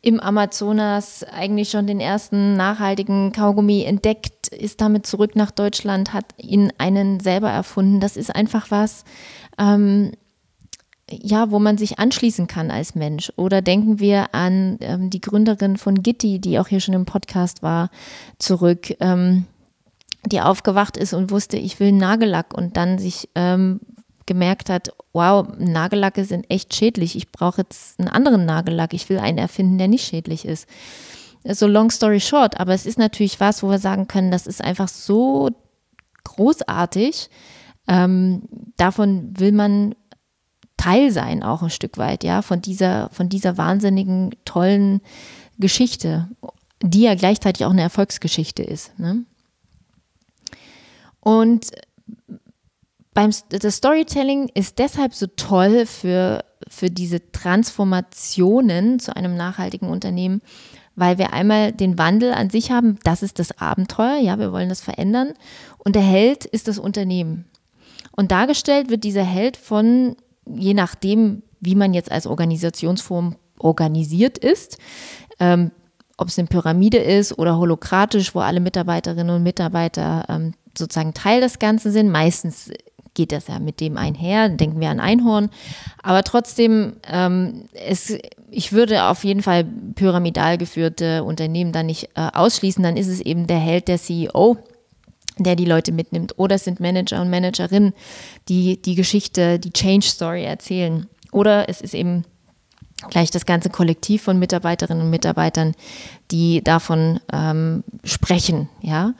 im 0.00 0.20
Amazonas 0.20 1.24
eigentlich 1.24 1.70
schon 1.70 1.86
den 1.86 2.00
ersten 2.00 2.54
nachhaltigen 2.54 3.32
Kaugummi 3.32 3.82
entdeckt, 3.82 4.48
ist 4.48 4.80
damit 4.80 5.06
zurück 5.06 5.34
nach 5.34 5.50
Deutschland, 5.50 6.12
hat 6.12 6.26
ihn 6.36 6.72
einen 6.78 7.20
selber 7.20 7.50
erfunden. 7.50 8.00
Das 8.00 8.16
ist 8.16 8.34
einfach 8.34 8.70
was, 8.70 9.04
ähm, 9.58 10.12
ja, 11.10 11.50
wo 11.50 11.58
man 11.58 11.78
sich 11.78 11.98
anschließen 11.98 12.46
kann 12.46 12.70
als 12.70 12.94
Mensch. 12.94 13.32
Oder 13.36 13.60
denken 13.60 13.98
wir 13.98 14.34
an 14.34 14.78
ähm, 14.80 15.10
die 15.10 15.20
Gründerin 15.20 15.76
von 15.76 16.02
Gitti, 16.02 16.38
die 16.38 16.58
auch 16.58 16.68
hier 16.68 16.80
schon 16.80 16.94
im 16.94 17.06
Podcast 17.06 17.62
war, 17.62 17.90
zurück, 18.38 18.94
ähm, 19.00 19.46
die 20.26 20.40
aufgewacht 20.40 20.96
ist 20.96 21.12
und 21.12 21.30
wusste, 21.30 21.56
ich 21.56 21.80
will 21.80 21.92
Nagellack 21.92 22.54
und 22.54 22.76
dann 22.76 22.98
sich 22.98 23.28
ähm, 23.34 23.80
gemerkt 24.26 24.68
hat, 24.70 24.90
wow, 25.18 25.48
Nagellacke 25.58 26.24
sind 26.24 26.48
echt 26.48 26.74
schädlich. 26.74 27.16
Ich 27.16 27.32
brauche 27.32 27.62
jetzt 27.62 27.98
einen 27.98 28.08
anderen 28.08 28.46
Nagellack. 28.46 28.94
Ich 28.94 29.08
will 29.08 29.18
einen 29.18 29.38
erfinden, 29.38 29.76
der 29.76 29.88
nicht 29.88 30.06
schädlich 30.06 30.44
ist. 30.44 30.68
So 31.44 31.66
long 31.66 31.90
story 31.90 32.20
short, 32.20 32.60
aber 32.60 32.72
es 32.72 32.86
ist 32.86 32.98
natürlich 32.98 33.40
was, 33.40 33.62
wo 33.62 33.70
wir 33.70 33.78
sagen 33.78 34.06
können, 34.06 34.30
das 34.30 34.46
ist 34.46 34.62
einfach 34.62 34.88
so 34.88 35.50
großartig. 36.24 37.30
Ähm, 37.88 38.42
davon 38.76 39.34
will 39.38 39.52
man 39.52 39.94
Teil 40.76 41.10
sein, 41.10 41.42
auch 41.42 41.62
ein 41.62 41.70
Stück 41.70 41.98
weit, 41.98 42.22
ja, 42.22 42.42
von 42.42 42.62
dieser, 42.62 43.08
von 43.10 43.28
dieser 43.28 43.58
wahnsinnigen, 43.58 44.30
tollen 44.44 45.00
Geschichte, 45.58 46.28
die 46.82 47.02
ja 47.02 47.16
gleichzeitig 47.16 47.66
auch 47.66 47.72
eine 47.72 47.82
Erfolgsgeschichte 47.82 48.62
ist. 48.62 48.96
Ne? 48.98 49.24
Und 51.20 51.72
beim 53.18 53.32
das 53.48 53.74
Storytelling 53.74 54.48
ist 54.54 54.78
deshalb 54.78 55.12
so 55.12 55.26
toll 55.26 55.86
für, 55.86 56.44
für 56.68 56.88
diese 56.88 57.32
Transformationen 57.32 59.00
zu 59.00 59.16
einem 59.16 59.36
nachhaltigen 59.36 59.88
Unternehmen, 59.88 60.40
weil 60.94 61.18
wir 61.18 61.32
einmal 61.32 61.72
den 61.72 61.98
Wandel 61.98 62.32
an 62.32 62.48
sich 62.48 62.70
haben, 62.70 62.96
das 63.02 63.24
ist 63.24 63.40
das 63.40 63.58
Abenteuer, 63.58 64.18
ja, 64.18 64.38
wir 64.38 64.52
wollen 64.52 64.68
das 64.68 64.82
verändern 64.82 65.34
und 65.78 65.96
der 65.96 66.02
Held 66.02 66.44
ist 66.44 66.68
das 66.68 66.78
Unternehmen. 66.78 67.46
Und 68.12 68.30
dargestellt 68.30 68.88
wird 68.88 69.02
dieser 69.02 69.24
Held 69.24 69.56
von, 69.56 70.14
je 70.46 70.74
nachdem, 70.74 71.42
wie 71.58 71.74
man 71.74 71.94
jetzt 71.94 72.12
als 72.12 72.24
Organisationsform 72.24 73.34
organisiert 73.58 74.38
ist, 74.38 74.78
ähm, 75.40 75.72
ob 76.16 76.28
es 76.28 76.38
eine 76.38 76.46
Pyramide 76.46 76.98
ist 76.98 77.36
oder 77.36 77.58
holokratisch, 77.58 78.32
wo 78.36 78.38
alle 78.38 78.60
Mitarbeiterinnen 78.60 79.34
und 79.34 79.42
Mitarbeiter 79.42 80.24
ähm, 80.28 80.54
sozusagen 80.76 81.14
Teil 81.14 81.40
des 81.40 81.58
Ganzen 81.58 81.90
sind. 81.90 82.10
Meistens 82.10 82.70
geht 83.18 83.32
das 83.32 83.48
ja 83.48 83.58
mit 83.58 83.80
dem 83.80 83.96
einher, 83.96 84.48
denken 84.48 84.78
wir 84.78 84.90
an 84.90 85.00
Einhorn. 85.00 85.50
Aber 86.04 86.22
trotzdem, 86.22 86.92
ähm, 87.10 87.64
es, 87.74 88.16
ich 88.48 88.72
würde 88.72 89.06
auf 89.06 89.24
jeden 89.24 89.42
Fall 89.42 89.64
pyramidal 89.96 90.56
geführte 90.56 91.24
Unternehmen 91.24 91.72
dann 91.72 91.86
nicht 91.86 92.10
äh, 92.14 92.28
ausschließen. 92.32 92.80
Dann 92.80 92.96
ist 92.96 93.08
es 93.08 93.20
eben 93.20 93.48
der 93.48 93.58
Held, 93.58 93.88
der 93.88 93.98
CEO, 93.98 94.56
der 95.36 95.56
die 95.56 95.64
Leute 95.64 95.90
mitnimmt. 95.90 96.38
Oder 96.38 96.54
es 96.54 96.64
sind 96.64 96.78
Manager 96.78 97.20
und 97.20 97.28
Managerinnen, 97.28 97.92
die 98.48 98.80
die 98.80 98.94
Geschichte, 98.94 99.58
die 99.58 99.72
Change 99.72 100.06
Story 100.06 100.44
erzählen. 100.44 101.08
Oder 101.32 101.68
es 101.68 101.80
ist 101.80 101.94
eben 101.94 102.24
gleich 103.10 103.32
das 103.32 103.46
ganze 103.46 103.68
Kollektiv 103.68 104.22
von 104.22 104.38
Mitarbeiterinnen 104.38 105.02
und 105.02 105.10
Mitarbeitern, 105.10 105.74
die 106.30 106.62
davon 106.62 107.18
ähm, 107.32 107.82
sprechen, 108.04 108.68
ja. 108.80 109.14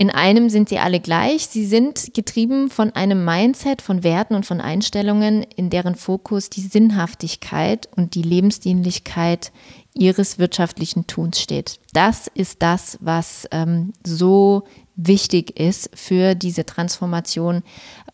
In 0.00 0.08
einem 0.08 0.48
sind 0.48 0.70
sie 0.70 0.78
alle 0.78 0.98
gleich. 0.98 1.48
Sie 1.48 1.66
sind 1.66 2.14
getrieben 2.14 2.70
von 2.70 2.90
einem 2.92 3.22
Mindset, 3.22 3.82
von 3.82 4.02
Werten 4.02 4.34
und 4.34 4.46
von 4.46 4.58
Einstellungen, 4.58 5.42
in 5.42 5.68
deren 5.68 5.94
Fokus 5.94 6.48
die 6.48 6.62
Sinnhaftigkeit 6.62 7.86
und 7.96 8.14
die 8.14 8.22
Lebensdienlichkeit 8.22 9.52
ihres 9.92 10.38
wirtschaftlichen 10.38 11.06
Tuns 11.06 11.38
steht. 11.38 11.80
Das 11.92 12.28
ist 12.32 12.62
das, 12.62 12.96
was 13.02 13.46
ähm, 13.50 13.92
so 14.02 14.62
wichtig 14.96 15.60
ist 15.60 15.90
für 15.92 16.34
diese 16.34 16.64
Transformation, 16.64 17.62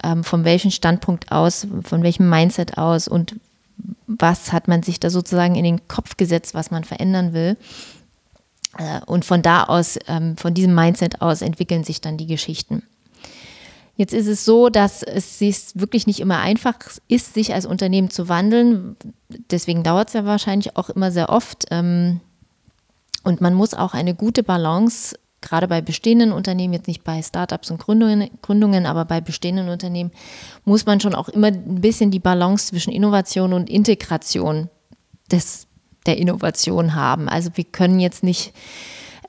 ähm, 0.03 0.25
von 0.25 0.45
welchem 0.45 0.73
Standpunkt 0.73 1.31
aus, 1.31 1.69
von 1.85 2.03
welchem 2.03 2.29
Mindset 2.29 2.79
aus 2.79 3.07
und 3.07 3.37
was 4.09 4.53
hat 4.53 4.67
man 4.67 4.83
sich 4.83 4.99
da 4.99 5.09
sozusagen 5.09 5.55
in 5.55 5.63
den 5.63 5.87
Kopf 5.87 6.17
gesetzt, 6.17 6.53
was 6.53 6.73
man 6.73 6.83
verändern 6.83 7.33
will. 7.33 7.57
Äh, 8.79 9.01
und 9.07 9.25
von 9.25 9.43
da 9.43 9.65
aus, 9.65 9.99
ähm, 10.07 10.37
von 10.37 10.55
diesem 10.55 10.75
Mindset 10.75 11.21
aus 11.21 11.43
entwickeln 11.43 11.85
sich 11.85 12.01
dann 12.01 12.17
die 12.17 12.27
Geschichten. 12.27 12.83
Jetzt 13.97 14.13
ist 14.13 14.27
es 14.27 14.45
so, 14.45 14.69
dass 14.69 15.03
es 15.03 15.39
sich 15.39 15.57
wirklich 15.75 16.07
nicht 16.07 16.21
immer 16.21 16.39
einfach 16.39 16.75
ist, 17.09 17.33
sich 17.33 17.55
als 17.55 17.65
Unternehmen 17.65 18.11
zu 18.11 18.29
wandeln. 18.29 18.97
Deswegen 19.51 19.83
dauert 19.83 20.09
es 20.09 20.15
ja 20.15 20.27
wahrscheinlich 20.27 20.77
auch 20.77 20.91
immer 20.91 21.11
sehr 21.11 21.31
oft. 21.31 21.65
Ähm, 21.71 22.21
und 23.23 23.41
man 23.41 23.55
muss 23.55 23.73
auch 23.73 23.95
eine 23.95 24.15
gute 24.15 24.43
Balance, 24.43 25.19
gerade 25.41 25.67
bei 25.67 25.81
bestehenden 25.81 26.33
Unternehmen, 26.33 26.75
jetzt 26.75 26.89
nicht 26.89 27.05
bei 27.05 27.23
Startups 27.23 27.71
und 27.71 27.79
Gründungen, 27.79 28.31
Gründungen, 28.43 28.85
aber 28.85 29.07
bei 29.07 29.23
bestehenden 29.23 29.71
Unternehmen, 29.71 30.13
muss 30.65 30.85
man 30.85 31.01
schon 31.01 31.15
auch 31.15 31.31
immer 31.31 31.49
ein 31.49 31.81
bisschen 31.81 32.11
die 32.11 32.19
Balance 32.19 32.69
zwischen 32.69 32.93
Innovation 32.93 33.55
und 33.55 33.71
Integration 33.71 34.69
des 35.31 35.66
der 36.07 36.19
Innovation 36.19 36.95
haben. 36.95 37.29
Also 37.29 37.51
wir 37.55 37.65
können 37.65 38.01
jetzt 38.01 38.23
nicht 38.23 38.53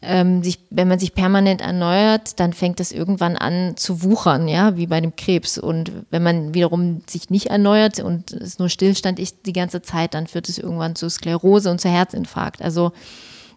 ähm, 0.01 0.43
sich, 0.43 0.59
wenn 0.69 0.87
man 0.87 0.99
sich 0.99 1.15
permanent 1.15 1.61
erneuert, 1.61 2.39
dann 2.39 2.53
fängt 2.53 2.79
es 2.79 2.91
irgendwann 2.91 3.35
an 3.35 3.75
zu 3.77 4.03
wuchern, 4.03 4.47
ja, 4.47 4.77
wie 4.77 4.87
bei 4.87 5.01
dem 5.01 5.15
Krebs. 5.15 5.57
Und 5.57 5.91
wenn 6.11 6.23
man 6.23 6.53
wiederum 6.53 7.01
sich 7.07 7.29
nicht 7.29 7.47
erneuert 7.47 7.99
und 7.99 8.31
es 8.31 8.59
nur 8.59 8.69
Stillstand 8.69 9.19
ist 9.19 9.45
die 9.45 9.53
ganze 9.53 9.81
Zeit, 9.81 10.13
dann 10.13 10.27
führt 10.27 10.49
es 10.49 10.59
irgendwann 10.59 10.95
zu 10.95 11.09
Sklerose 11.09 11.71
und 11.71 11.81
zu 11.81 11.89
Herzinfarkt. 11.89 12.61
Also 12.61 12.91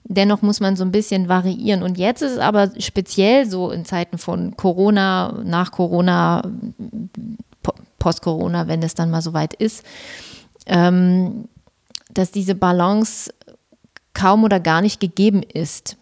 dennoch 0.05 0.41
muss 0.41 0.61
man 0.61 0.77
so 0.77 0.85
ein 0.85 0.93
bisschen 0.93 1.29
variieren. 1.29 1.83
Und 1.83 1.99
jetzt 1.99 2.23
ist 2.23 2.33
es 2.33 2.39
aber 2.39 2.71
speziell 2.79 3.49
so 3.49 3.71
in 3.71 3.85
Zeiten 3.85 4.17
von 4.17 4.57
Corona, 4.57 5.41
nach 5.45 5.73
Corona, 5.73 6.43
post-Corona, 7.99 8.67
wenn 8.67 8.83
es 8.83 8.95
dann 8.95 9.11
mal 9.11 9.21
so 9.23 9.35
weit 9.35 9.53
ist, 9.53 9.85
ähm, 10.67 11.49
dass 12.15 12.31
diese 12.31 12.55
Balance 12.55 13.33
kaum 14.15 14.45
oder 14.45 14.61
gar 14.61 14.83
nicht 14.83 15.01
gegeben 15.01 15.43
ist. 15.43 15.97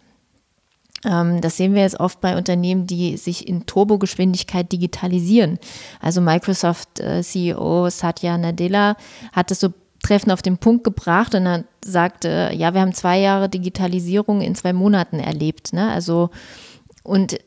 Ähm, 1.05 1.41
das 1.41 1.57
sehen 1.57 1.73
wir 1.73 1.81
jetzt 1.81 1.99
oft 1.99 2.21
bei 2.21 2.37
Unternehmen, 2.37 2.87
die 2.87 3.17
sich 3.17 3.47
in 3.47 3.65
Turbogeschwindigkeit 3.65 4.71
digitalisieren. 4.71 5.59
Also 6.01 6.21
Microsoft 6.21 6.99
äh, 6.99 7.21
CEO 7.21 7.89
Satya 7.89 8.37
Nadella 8.37 8.95
hat 9.31 9.51
es 9.51 9.59
so 9.59 9.69
treffend 10.03 10.31
auf 10.31 10.41
den 10.41 10.57
Punkt 10.57 10.83
gebracht 10.83 11.35
und 11.35 11.45
er 11.45 11.63
sagte, 11.83 12.51
ja, 12.53 12.73
wir 12.73 12.81
haben 12.81 12.93
zwei 12.93 13.19
Jahre 13.19 13.49
Digitalisierung 13.49 14.41
in 14.41 14.55
zwei 14.55 14.73
Monaten 14.73 15.19
erlebt. 15.19 15.73
Ne? 15.73 15.89
Also 15.91 16.29
und 17.03 17.37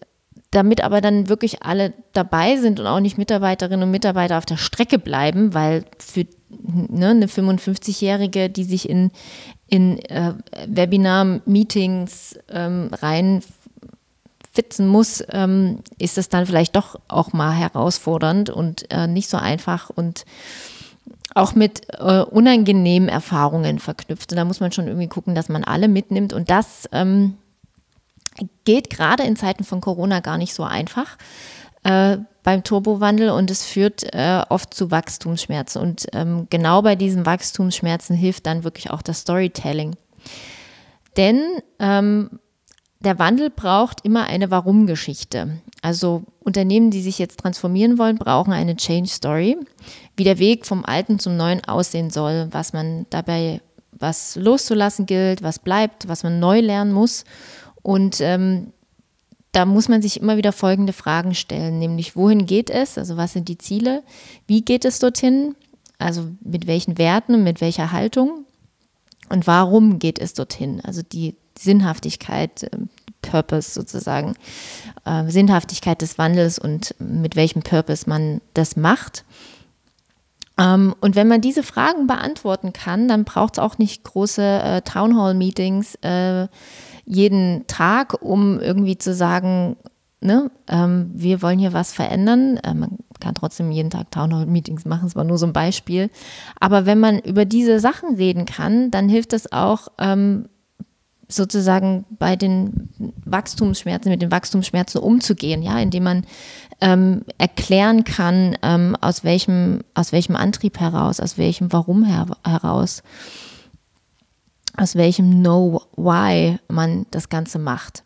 damit 0.51 0.85
aber 0.85 1.01
dann 1.01 1.29
wirklich 1.29 1.63
alle 1.63 1.95
dabei 2.13 2.57
sind 2.57 2.79
und 2.79 2.87
auch 2.87 3.01
nicht 3.01 3.17
Mitarbeiterinnen 3.17 3.85
und 3.85 3.91
Mitarbeiter 3.91 4.37
auf 4.37 4.45
der 4.45 4.59
Strecke 4.59 4.99
bleiben, 4.99 5.55
weil 5.55 5.85
für 5.99 6.27
ne, 6.61 7.09
eine 7.09 7.27
55-Jährige, 7.27 8.51
die 8.51 8.65
sich 8.65 8.89
in, 8.89 9.11
in 9.69 9.99
äh, 10.07 10.35
Webinar-Meetings 10.67 12.39
ähm, 12.51 12.91
rein 12.93 13.43
fitzen 14.53 14.87
muss, 14.87 15.25
ähm, 15.31 15.79
ist 15.99 16.19
das 16.19 16.29
dann 16.29 16.47
vielleicht 16.47 16.77
doch 16.77 17.01
auch 17.09 17.33
mal 17.33 17.53
herausfordernd 17.53 18.51
und 18.51 18.91
äh, 18.91 19.07
nicht 19.07 19.31
so 19.31 19.39
einfach 19.39 19.91
und 19.91 20.25
auch 21.35 21.55
mit 21.55 21.87
äh, 21.99 22.21
unangenehmen 22.21 23.09
Erfahrungen 23.09 23.79
verknüpft. 23.79 24.31
Und 24.33 24.37
da 24.37 24.45
muss 24.45 24.61
man 24.61 24.73
schon 24.73 24.87
irgendwie 24.87 25.09
gucken, 25.09 25.35
dass 25.35 25.49
man 25.49 25.65
alle 25.65 25.89
mitnimmt. 25.89 26.35
Und 26.35 26.51
das 26.51 26.89
ähm, 26.93 27.39
geht 28.65 28.91
gerade 28.91 29.23
in 29.23 29.37
Zeiten 29.37 29.65
von 29.65 29.81
Corona 29.81 30.21
gar 30.21 30.37
nicht 30.37 30.53
so 30.53 30.63
einfach. 30.63 31.17
Äh, 31.85 32.19
beim 32.43 32.65
Turbowandel 32.65 33.31
und 33.31 33.51
es 33.51 33.65
führt 33.65 34.03
äh, 34.13 34.43
oft 34.49 34.75
zu 34.75 34.91
Wachstumsschmerzen. 34.91 35.81
Und 35.81 36.07
ähm, 36.13 36.49
genau 36.51 36.83
bei 36.83 36.97
diesen 36.97 37.25
Wachstumsschmerzen 37.25 38.17
hilft 38.17 38.47
dann 38.47 38.65
wirklich 38.65 38.91
auch 38.91 39.03
das 39.03 39.21
Storytelling. 39.21 39.97
Denn 41.17 41.43
ähm, 41.79 42.41
der 43.01 43.19
Wandel 43.19 43.51
braucht 43.51 44.05
immer 44.05 44.25
eine 44.25 44.51
Warum-Geschichte. 44.51 45.61
Also 45.83 46.23
Unternehmen, 46.41 46.91
die 46.91 47.03
sich 47.03 47.19
jetzt 47.19 47.41
transformieren 47.41 47.99
wollen, 47.99 48.17
brauchen 48.17 48.53
eine 48.53 48.77
Change 48.77 49.11
Story, 49.11 49.57
wie 50.17 50.25
der 50.25 50.39
Weg 50.39 50.67
vom 50.67 50.85
Alten 50.85 51.19
zum 51.19 51.37
Neuen 51.37 51.65
aussehen 51.65 52.11
soll, 52.11 52.49
was 52.51 52.73
man 52.73 53.07
dabei, 53.11 53.61
was 53.93 54.37
loszulassen 54.37 55.07
gilt, 55.07 55.43
was 55.43 55.59
bleibt, 55.59 56.09
was 56.09 56.23
man 56.23 56.39
neu 56.39 56.61
lernen 56.61 56.93
muss. 56.93 57.25
Und 57.83 58.21
ähm, 58.21 58.73
da 59.53 59.67
muss 59.67 59.89
man 59.89 60.01
sich 60.01 60.21
immer 60.21 60.37
wieder 60.39 60.53
folgende 60.53 60.95
Fragen 60.95 61.35
stellen, 61.35 61.79
nämlich 61.79 62.17
wohin 62.17 62.47
geht 62.47 62.71
es, 62.71 62.97
also 62.97 63.17
was 63.17 63.35
sind 63.35 63.49
die 63.49 63.59
Ziele, 63.59 64.03
wie 64.47 64.63
geht 64.63 64.85
es 64.85 64.99
dorthin, 64.99 65.55
also 65.99 66.27
mit 66.41 66.67
welchen 66.67 66.99
Werten 66.99 67.35
und 67.35 67.45
mit 67.45 67.61
welcher 67.61 67.93
Haltung? 67.93 68.47
Und 69.29 69.47
warum 69.47 69.99
geht 69.99 70.19
es 70.19 70.35
dorthin, 70.35 70.81
also 70.83 71.03
die 71.03 71.37
Sinnhaftigkeit, 71.59 72.69
ähm, 72.73 72.89
Purpose 73.21 73.71
sozusagen, 73.71 74.35
äh, 75.05 75.31
Sinnhaftigkeit 75.31 76.03
des 76.03 76.19
Wandels 76.19 76.59
und 76.59 76.95
mit 76.99 77.37
welchem 77.37 77.63
Purpose 77.63 78.09
man 78.09 78.41
das 78.53 78.77
macht. 78.77 79.25
Ähm, 80.59 80.95
und 81.01 81.15
wenn 81.15 81.29
man 81.29 81.41
diese 81.41 81.63
Fragen 81.63 82.07
beantworten 82.07 82.73
kann, 82.73 83.09
dann 83.09 83.25
braucht 83.25 83.55
es 83.55 83.59
auch 83.59 83.79
nicht 83.79 84.03
große 84.05 84.43
äh, 84.43 84.83
Townhall-Meetings 84.83 85.95
äh, 86.03 86.49
jeden 87.05 87.67
Tag, 87.67 88.23
um 88.23 88.61
irgendwie 88.61 88.99
zu 88.99 89.15
sagen, 89.15 89.77
ne, 90.21 90.51
ähm, 90.69 91.11
wir 91.15 91.43
wollen 91.43 91.59
hier 91.59 91.73
was 91.73 91.93
verändern. 91.93 92.57
Äh, 92.59 92.75
man 92.75 92.99
kann 93.21 93.35
trotzdem 93.35 93.71
jeden 93.71 93.91
Tag 93.91 94.11
Townhall-Meetings 94.11 94.85
machen, 94.85 95.07
es 95.07 95.17
war 95.17 95.25
nur 95.25 95.39
so 95.39 95.47
ein 95.47 95.53
Beispiel. 95.53 96.11
Aber 96.61 96.87
wenn 96.87 97.01
man 97.01 97.19
über 97.19 97.45
diese 97.45 97.81
Sachen 97.81 98.17
reden 98.17 98.47
kann, 98.47 98.91
dann 98.91 99.09
hilft 99.09 99.33
es 99.33 99.53
auch, 99.53 99.89
ähm, 99.99 100.47
sozusagen 101.29 102.05
bei 102.11 102.37
den 102.37 102.91
Wachstumsschmerzen, 103.25 104.11
mit 104.11 104.23
den 104.23 104.31
Wachstumsschmerzen 104.31 105.01
umzugehen, 105.01 105.63
ja, 105.63 105.79
indem 105.79 106.05
man 106.05 106.25
ähm, 106.81 107.23
erklären 107.39 108.05
kann, 108.05 108.57
ähm, 108.63 108.97
aus 109.01 109.25
welchem, 109.25 109.81
aus 109.95 110.13
welchem 110.13 110.37
Antrieb 110.37 110.79
heraus, 110.79 111.21
aus 111.21 111.39
welchem 111.39 111.73
Warum 111.73 112.05
her 112.05 112.27
heraus, 112.45 113.03
aus 114.77 114.97
welchem 114.97 115.43
Know 115.43 115.83
Why 115.97 116.59
man 116.69 117.07
das 117.11 117.29
Ganze 117.29 117.59
macht. 117.59 118.05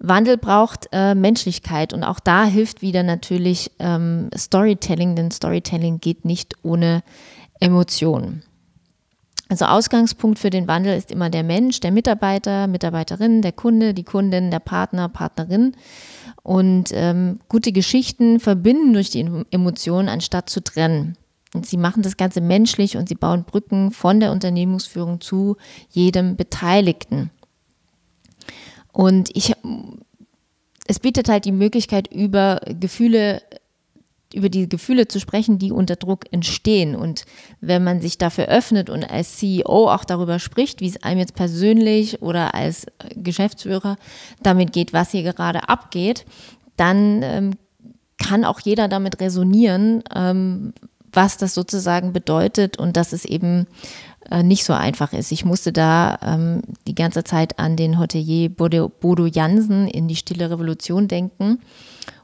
Wandel 0.00 0.36
braucht 0.36 0.88
äh, 0.92 1.14
Menschlichkeit 1.14 1.92
und 1.92 2.04
auch 2.04 2.20
da 2.20 2.44
hilft 2.44 2.82
wieder 2.82 3.02
natürlich 3.02 3.72
ähm, 3.80 4.30
Storytelling, 4.36 5.16
denn 5.16 5.30
Storytelling 5.30 5.98
geht 5.98 6.24
nicht 6.24 6.54
ohne 6.62 7.02
Emotionen. 7.58 8.44
Also 9.48 9.64
Ausgangspunkt 9.64 10.38
für 10.38 10.50
den 10.50 10.68
Wandel 10.68 10.96
ist 10.96 11.10
immer 11.10 11.30
der 11.30 11.42
Mensch, 11.42 11.80
der 11.80 11.90
Mitarbeiter, 11.90 12.66
Mitarbeiterin, 12.66 13.40
der 13.40 13.52
Kunde, 13.52 13.94
die 13.94 14.04
Kundin, 14.04 14.50
der 14.50 14.60
Partner, 14.60 15.08
Partnerin. 15.08 15.74
Und 16.42 16.90
ähm, 16.92 17.40
gute 17.48 17.72
Geschichten 17.72 18.40
verbinden 18.40 18.92
durch 18.92 19.10
die 19.10 19.26
Emotionen, 19.50 20.08
anstatt 20.08 20.50
zu 20.50 20.62
trennen. 20.62 21.16
Und 21.54 21.66
sie 21.66 21.76
machen 21.76 22.02
das 22.02 22.16
Ganze 22.16 22.40
menschlich 22.40 22.96
und 22.96 23.08
sie 23.08 23.14
bauen 23.14 23.44
Brücken 23.44 23.90
von 23.90 24.20
der 24.20 24.32
Unternehmensführung 24.32 25.20
zu 25.20 25.56
jedem 25.90 26.36
Beteiligten. 26.36 27.30
Und 28.92 29.30
ich, 29.34 29.54
es 30.86 30.98
bietet 30.98 31.28
halt 31.28 31.44
die 31.44 31.52
Möglichkeit, 31.52 32.12
über 32.12 32.60
Gefühle 32.78 33.42
über 34.34 34.48
die 34.48 34.68
Gefühle 34.68 35.08
zu 35.08 35.20
sprechen, 35.20 35.58
die 35.58 35.72
unter 35.72 35.96
Druck 35.96 36.30
entstehen. 36.32 36.94
Und 36.94 37.24
wenn 37.60 37.82
man 37.82 38.00
sich 38.00 38.18
dafür 38.18 38.46
öffnet 38.46 38.90
und 38.90 39.04
als 39.04 39.36
CEO 39.36 39.90
auch 39.90 40.04
darüber 40.04 40.38
spricht, 40.38 40.80
wie 40.80 40.88
es 40.88 41.02
einem 41.02 41.20
jetzt 41.20 41.34
persönlich 41.34 42.20
oder 42.20 42.54
als 42.54 42.86
Geschäftsführer 43.14 43.96
damit 44.42 44.72
geht, 44.72 44.92
was 44.92 45.12
hier 45.12 45.22
gerade 45.22 45.68
abgeht, 45.68 46.26
dann 46.76 47.22
ähm, 47.22 47.50
kann 48.18 48.44
auch 48.44 48.60
jeder 48.60 48.88
damit 48.88 49.20
resonieren, 49.20 50.02
ähm, 50.14 50.74
was 51.12 51.36
das 51.36 51.54
sozusagen 51.54 52.12
bedeutet 52.12 52.78
und 52.78 52.96
dass 52.96 53.12
es 53.12 53.24
eben 53.24 53.66
äh, 54.30 54.42
nicht 54.42 54.64
so 54.64 54.72
einfach 54.72 55.12
ist. 55.12 55.32
Ich 55.32 55.44
musste 55.44 55.72
da 55.72 56.18
ähm, 56.22 56.62
die 56.86 56.94
ganze 56.94 57.24
Zeit 57.24 57.58
an 57.58 57.76
den 57.76 57.98
Hotelier 57.98 58.48
Bodo, 58.48 58.88
Bodo 58.88 59.26
Jansen 59.26 59.88
in 59.88 60.08
die 60.08 60.16
Stille 60.16 60.50
Revolution 60.50 61.08
denken 61.08 61.60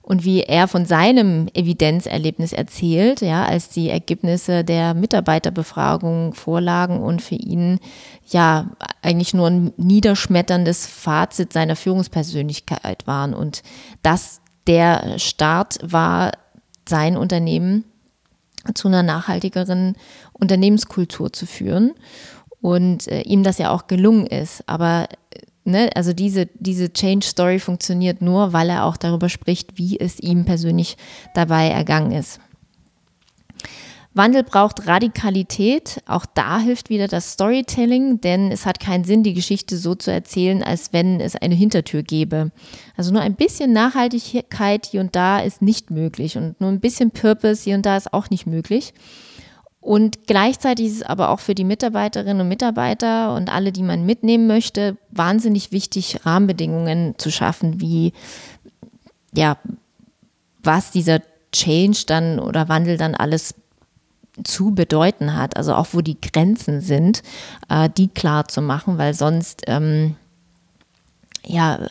und 0.06 0.22
wie 0.24 0.42
er 0.42 0.68
von 0.68 0.84
seinem 0.84 1.48
Evidenzerlebnis 1.54 2.52
erzählt, 2.52 3.22
ja, 3.22 3.46
als 3.46 3.70
die 3.70 3.88
Ergebnisse 3.88 4.62
der 4.62 4.92
Mitarbeiterbefragung 4.92 6.34
vorlagen 6.34 7.00
und 7.00 7.22
für 7.22 7.36
ihn 7.36 7.80
ja 8.28 8.70
eigentlich 9.00 9.32
nur 9.32 9.46
ein 9.46 9.72
niederschmetterndes 9.78 10.86
Fazit 10.86 11.54
seiner 11.54 11.74
Führungspersönlichkeit 11.74 13.06
waren 13.06 13.32
und 13.32 13.62
dass 14.02 14.42
der 14.66 15.18
Start 15.18 15.78
war, 15.82 16.32
sein 16.86 17.16
Unternehmen 17.16 17.84
zu 18.74 18.88
einer 18.88 19.02
nachhaltigeren 19.02 19.96
Unternehmenskultur 20.32 21.32
zu 21.32 21.46
führen 21.46 21.92
und 22.60 23.08
äh, 23.08 23.22
ihm 23.22 23.42
das 23.42 23.58
ja 23.58 23.70
auch 23.70 23.86
gelungen 23.86 24.26
ist. 24.26 24.62
Aber 24.66 25.08
ne, 25.64 25.90
also 25.94 26.12
diese, 26.12 26.46
diese 26.54 26.92
Change 26.92 27.26
Story 27.26 27.58
funktioniert 27.58 28.22
nur, 28.22 28.52
weil 28.52 28.70
er 28.70 28.84
auch 28.84 28.96
darüber 28.96 29.28
spricht, 29.28 29.76
wie 29.76 29.98
es 29.98 30.20
ihm 30.20 30.44
persönlich 30.44 30.96
dabei 31.34 31.68
ergangen 31.68 32.12
ist. 32.12 32.40
Wandel 34.14 34.44
braucht 34.44 34.86
Radikalität. 34.86 36.00
Auch 36.06 36.24
da 36.24 36.60
hilft 36.60 36.88
wieder 36.88 37.08
das 37.08 37.32
Storytelling, 37.32 38.20
denn 38.20 38.52
es 38.52 38.64
hat 38.64 38.78
keinen 38.78 39.02
Sinn, 39.02 39.24
die 39.24 39.34
Geschichte 39.34 39.76
so 39.76 39.96
zu 39.96 40.12
erzählen, 40.12 40.62
als 40.62 40.92
wenn 40.92 41.20
es 41.20 41.34
eine 41.34 41.56
Hintertür 41.56 42.04
gäbe. 42.04 42.52
Also 42.96 43.12
nur 43.12 43.22
ein 43.22 43.34
bisschen 43.34 43.72
Nachhaltigkeit 43.72 44.86
hier 44.86 45.00
und 45.00 45.16
da 45.16 45.40
ist 45.40 45.62
nicht 45.62 45.90
möglich 45.90 46.36
und 46.36 46.60
nur 46.60 46.70
ein 46.70 46.80
bisschen 46.80 47.10
Purpose 47.10 47.64
hier 47.64 47.74
und 47.74 47.84
da 47.84 47.96
ist 47.96 48.14
auch 48.14 48.30
nicht 48.30 48.46
möglich. 48.46 48.94
Und 49.80 50.26
gleichzeitig 50.26 50.86
ist 50.86 50.96
es 50.96 51.02
aber 51.02 51.28
auch 51.28 51.40
für 51.40 51.54
die 51.54 51.64
Mitarbeiterinnen 51.64 52.40
und 52.40 52.48
Mitarbeiter 52.48 53.34
und 53.34 53.52
alle, 53.52 53.70
die 53.70 53.82
man 53.82 54.06
mitnehmen 54.06 54.46
möchte, 54.46 54.96
wahnsinnig 55.10 55.72
wichtig, 55.72 56.24
Rahmenbedingungen 56.24 57.16
zu 57.18 57.30
schaffen, 57.30 57.80
wie, 57.80 58.12
ja, 59.34 59.58
was 60.62 60.92
dieser 60.92 61.20
Change 61.52 62.04
dann 62.06 62.38
oder 62.38 62.68
Wandel 62.70 62.96
dann 62.96 63.14
alles 63.14 63.54
zu 64.42 64.74
bedeuten 64.74 65.36
hat. 65.36 65.56
Also 65.56 65.74
auch 65.74 65.88
wo 65.92 66.00
die 66.00 66.20
Grenzen 66.20 66.80
sind, 66.80 67.22
äh, 67.68 67.88
die 67.88 68.08
klar 68.08 68.48
zu 68.48 68.60
machen, 68.62 68.98
weil 68.98 69.14
sonst, 69.14 69.62
ähm, 69.66 70.16
ja, 71.46 71.86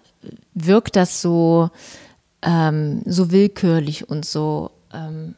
wirkt 0.53 0.95
das 0.95 1.21
so, 1.21 1.69
ähm, 2.41 3.01
so 3.06 3.32
willkürlich 3.32 4.10
und 4.10 4.25
so, 4.25 4.71
ähm, 4.93 5.36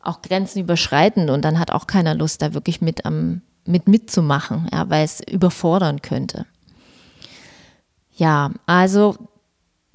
auch 0.00 0.22
Grenzen 0.22 0.60
überschreitend 0.60 1.30
und 1.30 1.44
dann 1.44 1.58
hat 1.58 1.70
auch 1.70 1.86
keiner 1.86 2.14
Lust, 2.14 2.42
da 2.42 2.54
wirklich 2.54 2.80
mit, 2.80 3.04
am, 3.04 3.42
mit 3.64 3.88
mitzumachen, 3.88 4.68
ja, 4.72 4.88
weil 4.88 5.04
es 5.04 5.20
überfordern 5.20 6.02
könnte. 6.02 6.46
Ja, 8.16 8.50
also 8.66 9.16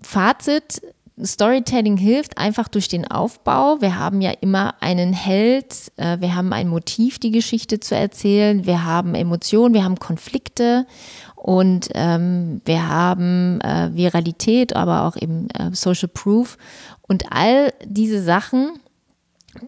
Fazit, 0.02 0.82
Storytelling 1.22 1.98
hilft 1.98 2.38
einfach 2.38 2.68
durch 2.68 2.88
den 2.88 3.10
Aufbau. 3.10 3.82
Wir 3.82 4.00
haben 4.00 4.22
ja 4.22 4.32
immer 4.42 4.76
einen 4.82 5.14
Held, 5.14 5.92
äh, 5.98 6.20
wir 6.20 6.36
haben 6.36 6.54
ein 6.54 6.68
Motiv, 6.68 7.20
die 7.20 7.32
Geschichte 7.32 7.80
zu 7.80 7.96
erzählen, 7.96 8.66
wir 8.66 8.84
haben 8.84 9.14
Emotionen, 9.14 9.74
wir 9.74 9.84
haben 9.84 10.00
Konflikte 10.00 10.88
und 11.36 11.90
ähm, 11.94 12.62
wir 12.66 12.90
haben 12.90 13.62
äh, 13.62 13.92
Viralität, 13.94 14.76
aber 14.76 15.04
auch 15.04 15.16
eben 15.16 15.50
äh, 15.52 15.70
Social 15.74 16.08
Proof. 16.08 16.58
Und 17.02 17.32
all 17.32 17.74
diese 17.86 18.24
Sachen 18.24 18.80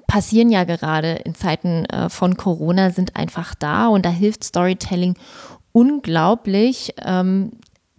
passieren 0.08 0.49
ja 0.49 0.63
gerade 0.63 1.13
in 1.25 1.36
Zeiten 1.36 1.86
äh, 1.86 2.10
von 2.10 2.38
Corona, 2.38 2.89
sind 2.89 3.15
einfach 3.15 3.53
da 3.53 3.88
und 3.88 4.05
da 4.05 4.10
hilft 4.10 4.43
Storytelling 4.43 5.15
unglaublich, 5.73 6.93
ähm, 7.05 7.51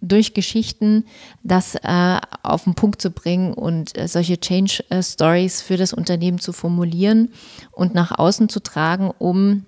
durch 0.07 0.33
Geschichten 0.33 1.05
das 1.43 1.75
äh, 1.75 2.19
auf 2.43 2.63
den 2.63 2.75
Punkt 2.75 3.01
zu 3.01 3.11
bringen 3.11 3.53
und 3.53 3.97
äh, 3.97 4.07
solche 4.07 4.39
Change 4.39 4.83
äh, 4.89 5.03
Stories 5.03 5.61
für 5.61 5.77
das 5.77 5.93
Unternehmen 5.93 6.39
zu 6.39 6.53
formulieren 6.53 7.29
und 7.71 7.93
nach 7.93 8.17
außen 8.17 8.49
zu 8.49 8.61
tragen, 8.61 9.11
um, 9.17 9.65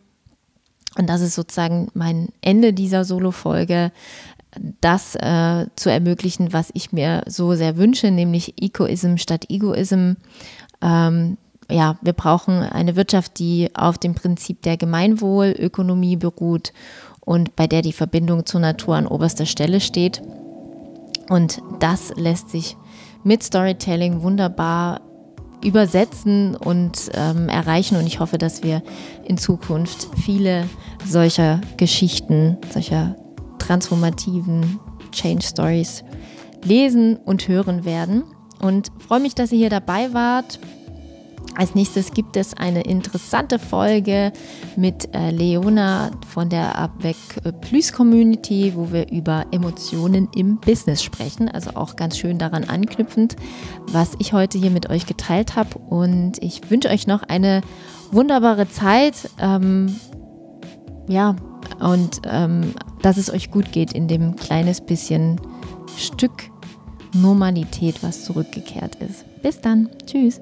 und 0.98 1.08
das 1.08 1.22
ist 1.22 1.36
sozusagen 1.36 1.90
mein 1.94 2.30
Ende 2.42 2.74
dieser 2.74 3.06
Solo-Folge, 3.06 3.92
das 4.82 5.16
äh, 5.16 5.68
zu 5.76 5.92
ermöglichen, 5.92 6.54
was 6.54 6.72
ich 6.74 6.92
mir 6.92 7.24
so 7.28 7.54
sehr 7.54 7.78
wünsche, 7.78 8.12
nämlich 8.12 8.62
Ecoism 8.62 9.18
statt 9.18 9.46
Egoism. 9.50 10.14
Ähm, 10.82 11.38
ja, 11.70 12.00
wir 12.02 12.14
brauchen 12.14 12.64
eine 12.64 12.96
Wirtschaft, 12.96 13.38
die 13.38 13.70
auf 13.76 13.98
dem 14.00 14.16
Prinzip 14.16 14.64
der 14.64 14.76
Gemeinwohlökonomie 14.76 16.16
beruht 16.16 16.74
und 17.30 17.56
bei 17.56 17.68
der 17.68 17.84
die 17.84 17.94
Verbindung 17.94 18.48
zur 18.48 18.60
Natur 18.60 18.96
an 18.96 19.06
oberster 19.06 19.46
Stelle 19.46 19.82
steht. 19.82 20.24
Und 21.30 21.62
das 21.80 22.12
lässt 22.16 22.50
sich 22.50 22.76
mit 23.24 23.44
Storytelling 23.44 24.24
wunderbar 24.24 25.02
übersetzen 25.64 26.56
und 26.56 27.12
ähm, 27.14 27.48
erreichen. 27.48 27.98
Und 27.98 28.08
ich 28.08 28.20
hoffe, 28.20 28.40
dass 28.40 28.64
wir 28.64 28.82
in 29.26 29.38
Zukunft 29.38 30.08
viele 30.18 30.66
solcher 31.06 31.62
Geschichten, 31.78 32.58
solcher 32.72 33.16
transformativen 33.60 34.80
Change 35.12 35.46
Stories 35.46 36.04
lesen 36.64 37.18
und 37.18 37.48
hören 37.48 37.86
werden. 37.86 38.24
Und 38.60 38.88
freue 39.08 39.20
mich, 39.20 39.36
dass 39.36 39.52
ihr 39.52 39.60
hier 39.60 39.70
dabei 39.70 40.16
wart. 40.16 40.60
Als 41.60 41.76
nächstes 41.76 42.14
gibt 42.14 42.38
es 42.38 42.54
eine 42.54 42.84
interessante 42.84 43.60
Folge 43.60 44.32
mit 44.78 45.14
äh, 45.14 45.30
Leona 45.30 46.10
von 46.30 46.48
der 46.48 46.80
Avec 46.80 47.18
Plus 47.60 47.92
Community, 47.92 48.72
wo 48.78 48.94
wir 48.94 49.12
über 49.12 49.46
Emotionen 49.52 50.30
im 50.34 50.56
Business 50.56 51.04
sprechen. 51.04 51.50
Also 51.50 51.72
auch 51.72 51.98
ganz 51.98 52.18
schön 52.18 52.38
daran 52.38 52.64
anknüpfend, 52.64 53.36
was 53.88 54.12
ich 54.20 54.32
heute 54.32 54.58
hier 54.58 54.70
mit 54.70 54.90
euch 54.90 55.06
geteilt 55.06 55.58
habe. 55.58 55.78
Und 55.80 56.42
ich 56.42 56.72
wünsche 56.72 56.88
euch 56.88 57.08
noch 57.08 57.24
eine 57.24 57.60
wunderbare 58.10 58.70
Zeit. 58.70 59.30
Ähm, 59.38 59.94
ja, 61.10 61.36
und 61.82 62.22
ähm, 62.24 62.74
dass 63.02 63.18
es 63.18 63.30
euch 63.30 63.52
gut 63.52 63.74
geht 63.74 63.92
in 63.92 64.08
dem 64.08 64.38
kleines 64.38 64.80
bisschen 64.80 65.42
Stück 65.98 66.52
Normalität, 67.14 68.02
was 68.02 68.24
zurückgekehrt 68.24 68.96
ist. 68.96 69.26
Bis 69.42 69.60
dann. 69.60 69.90
Tschüss. 70.06 70.40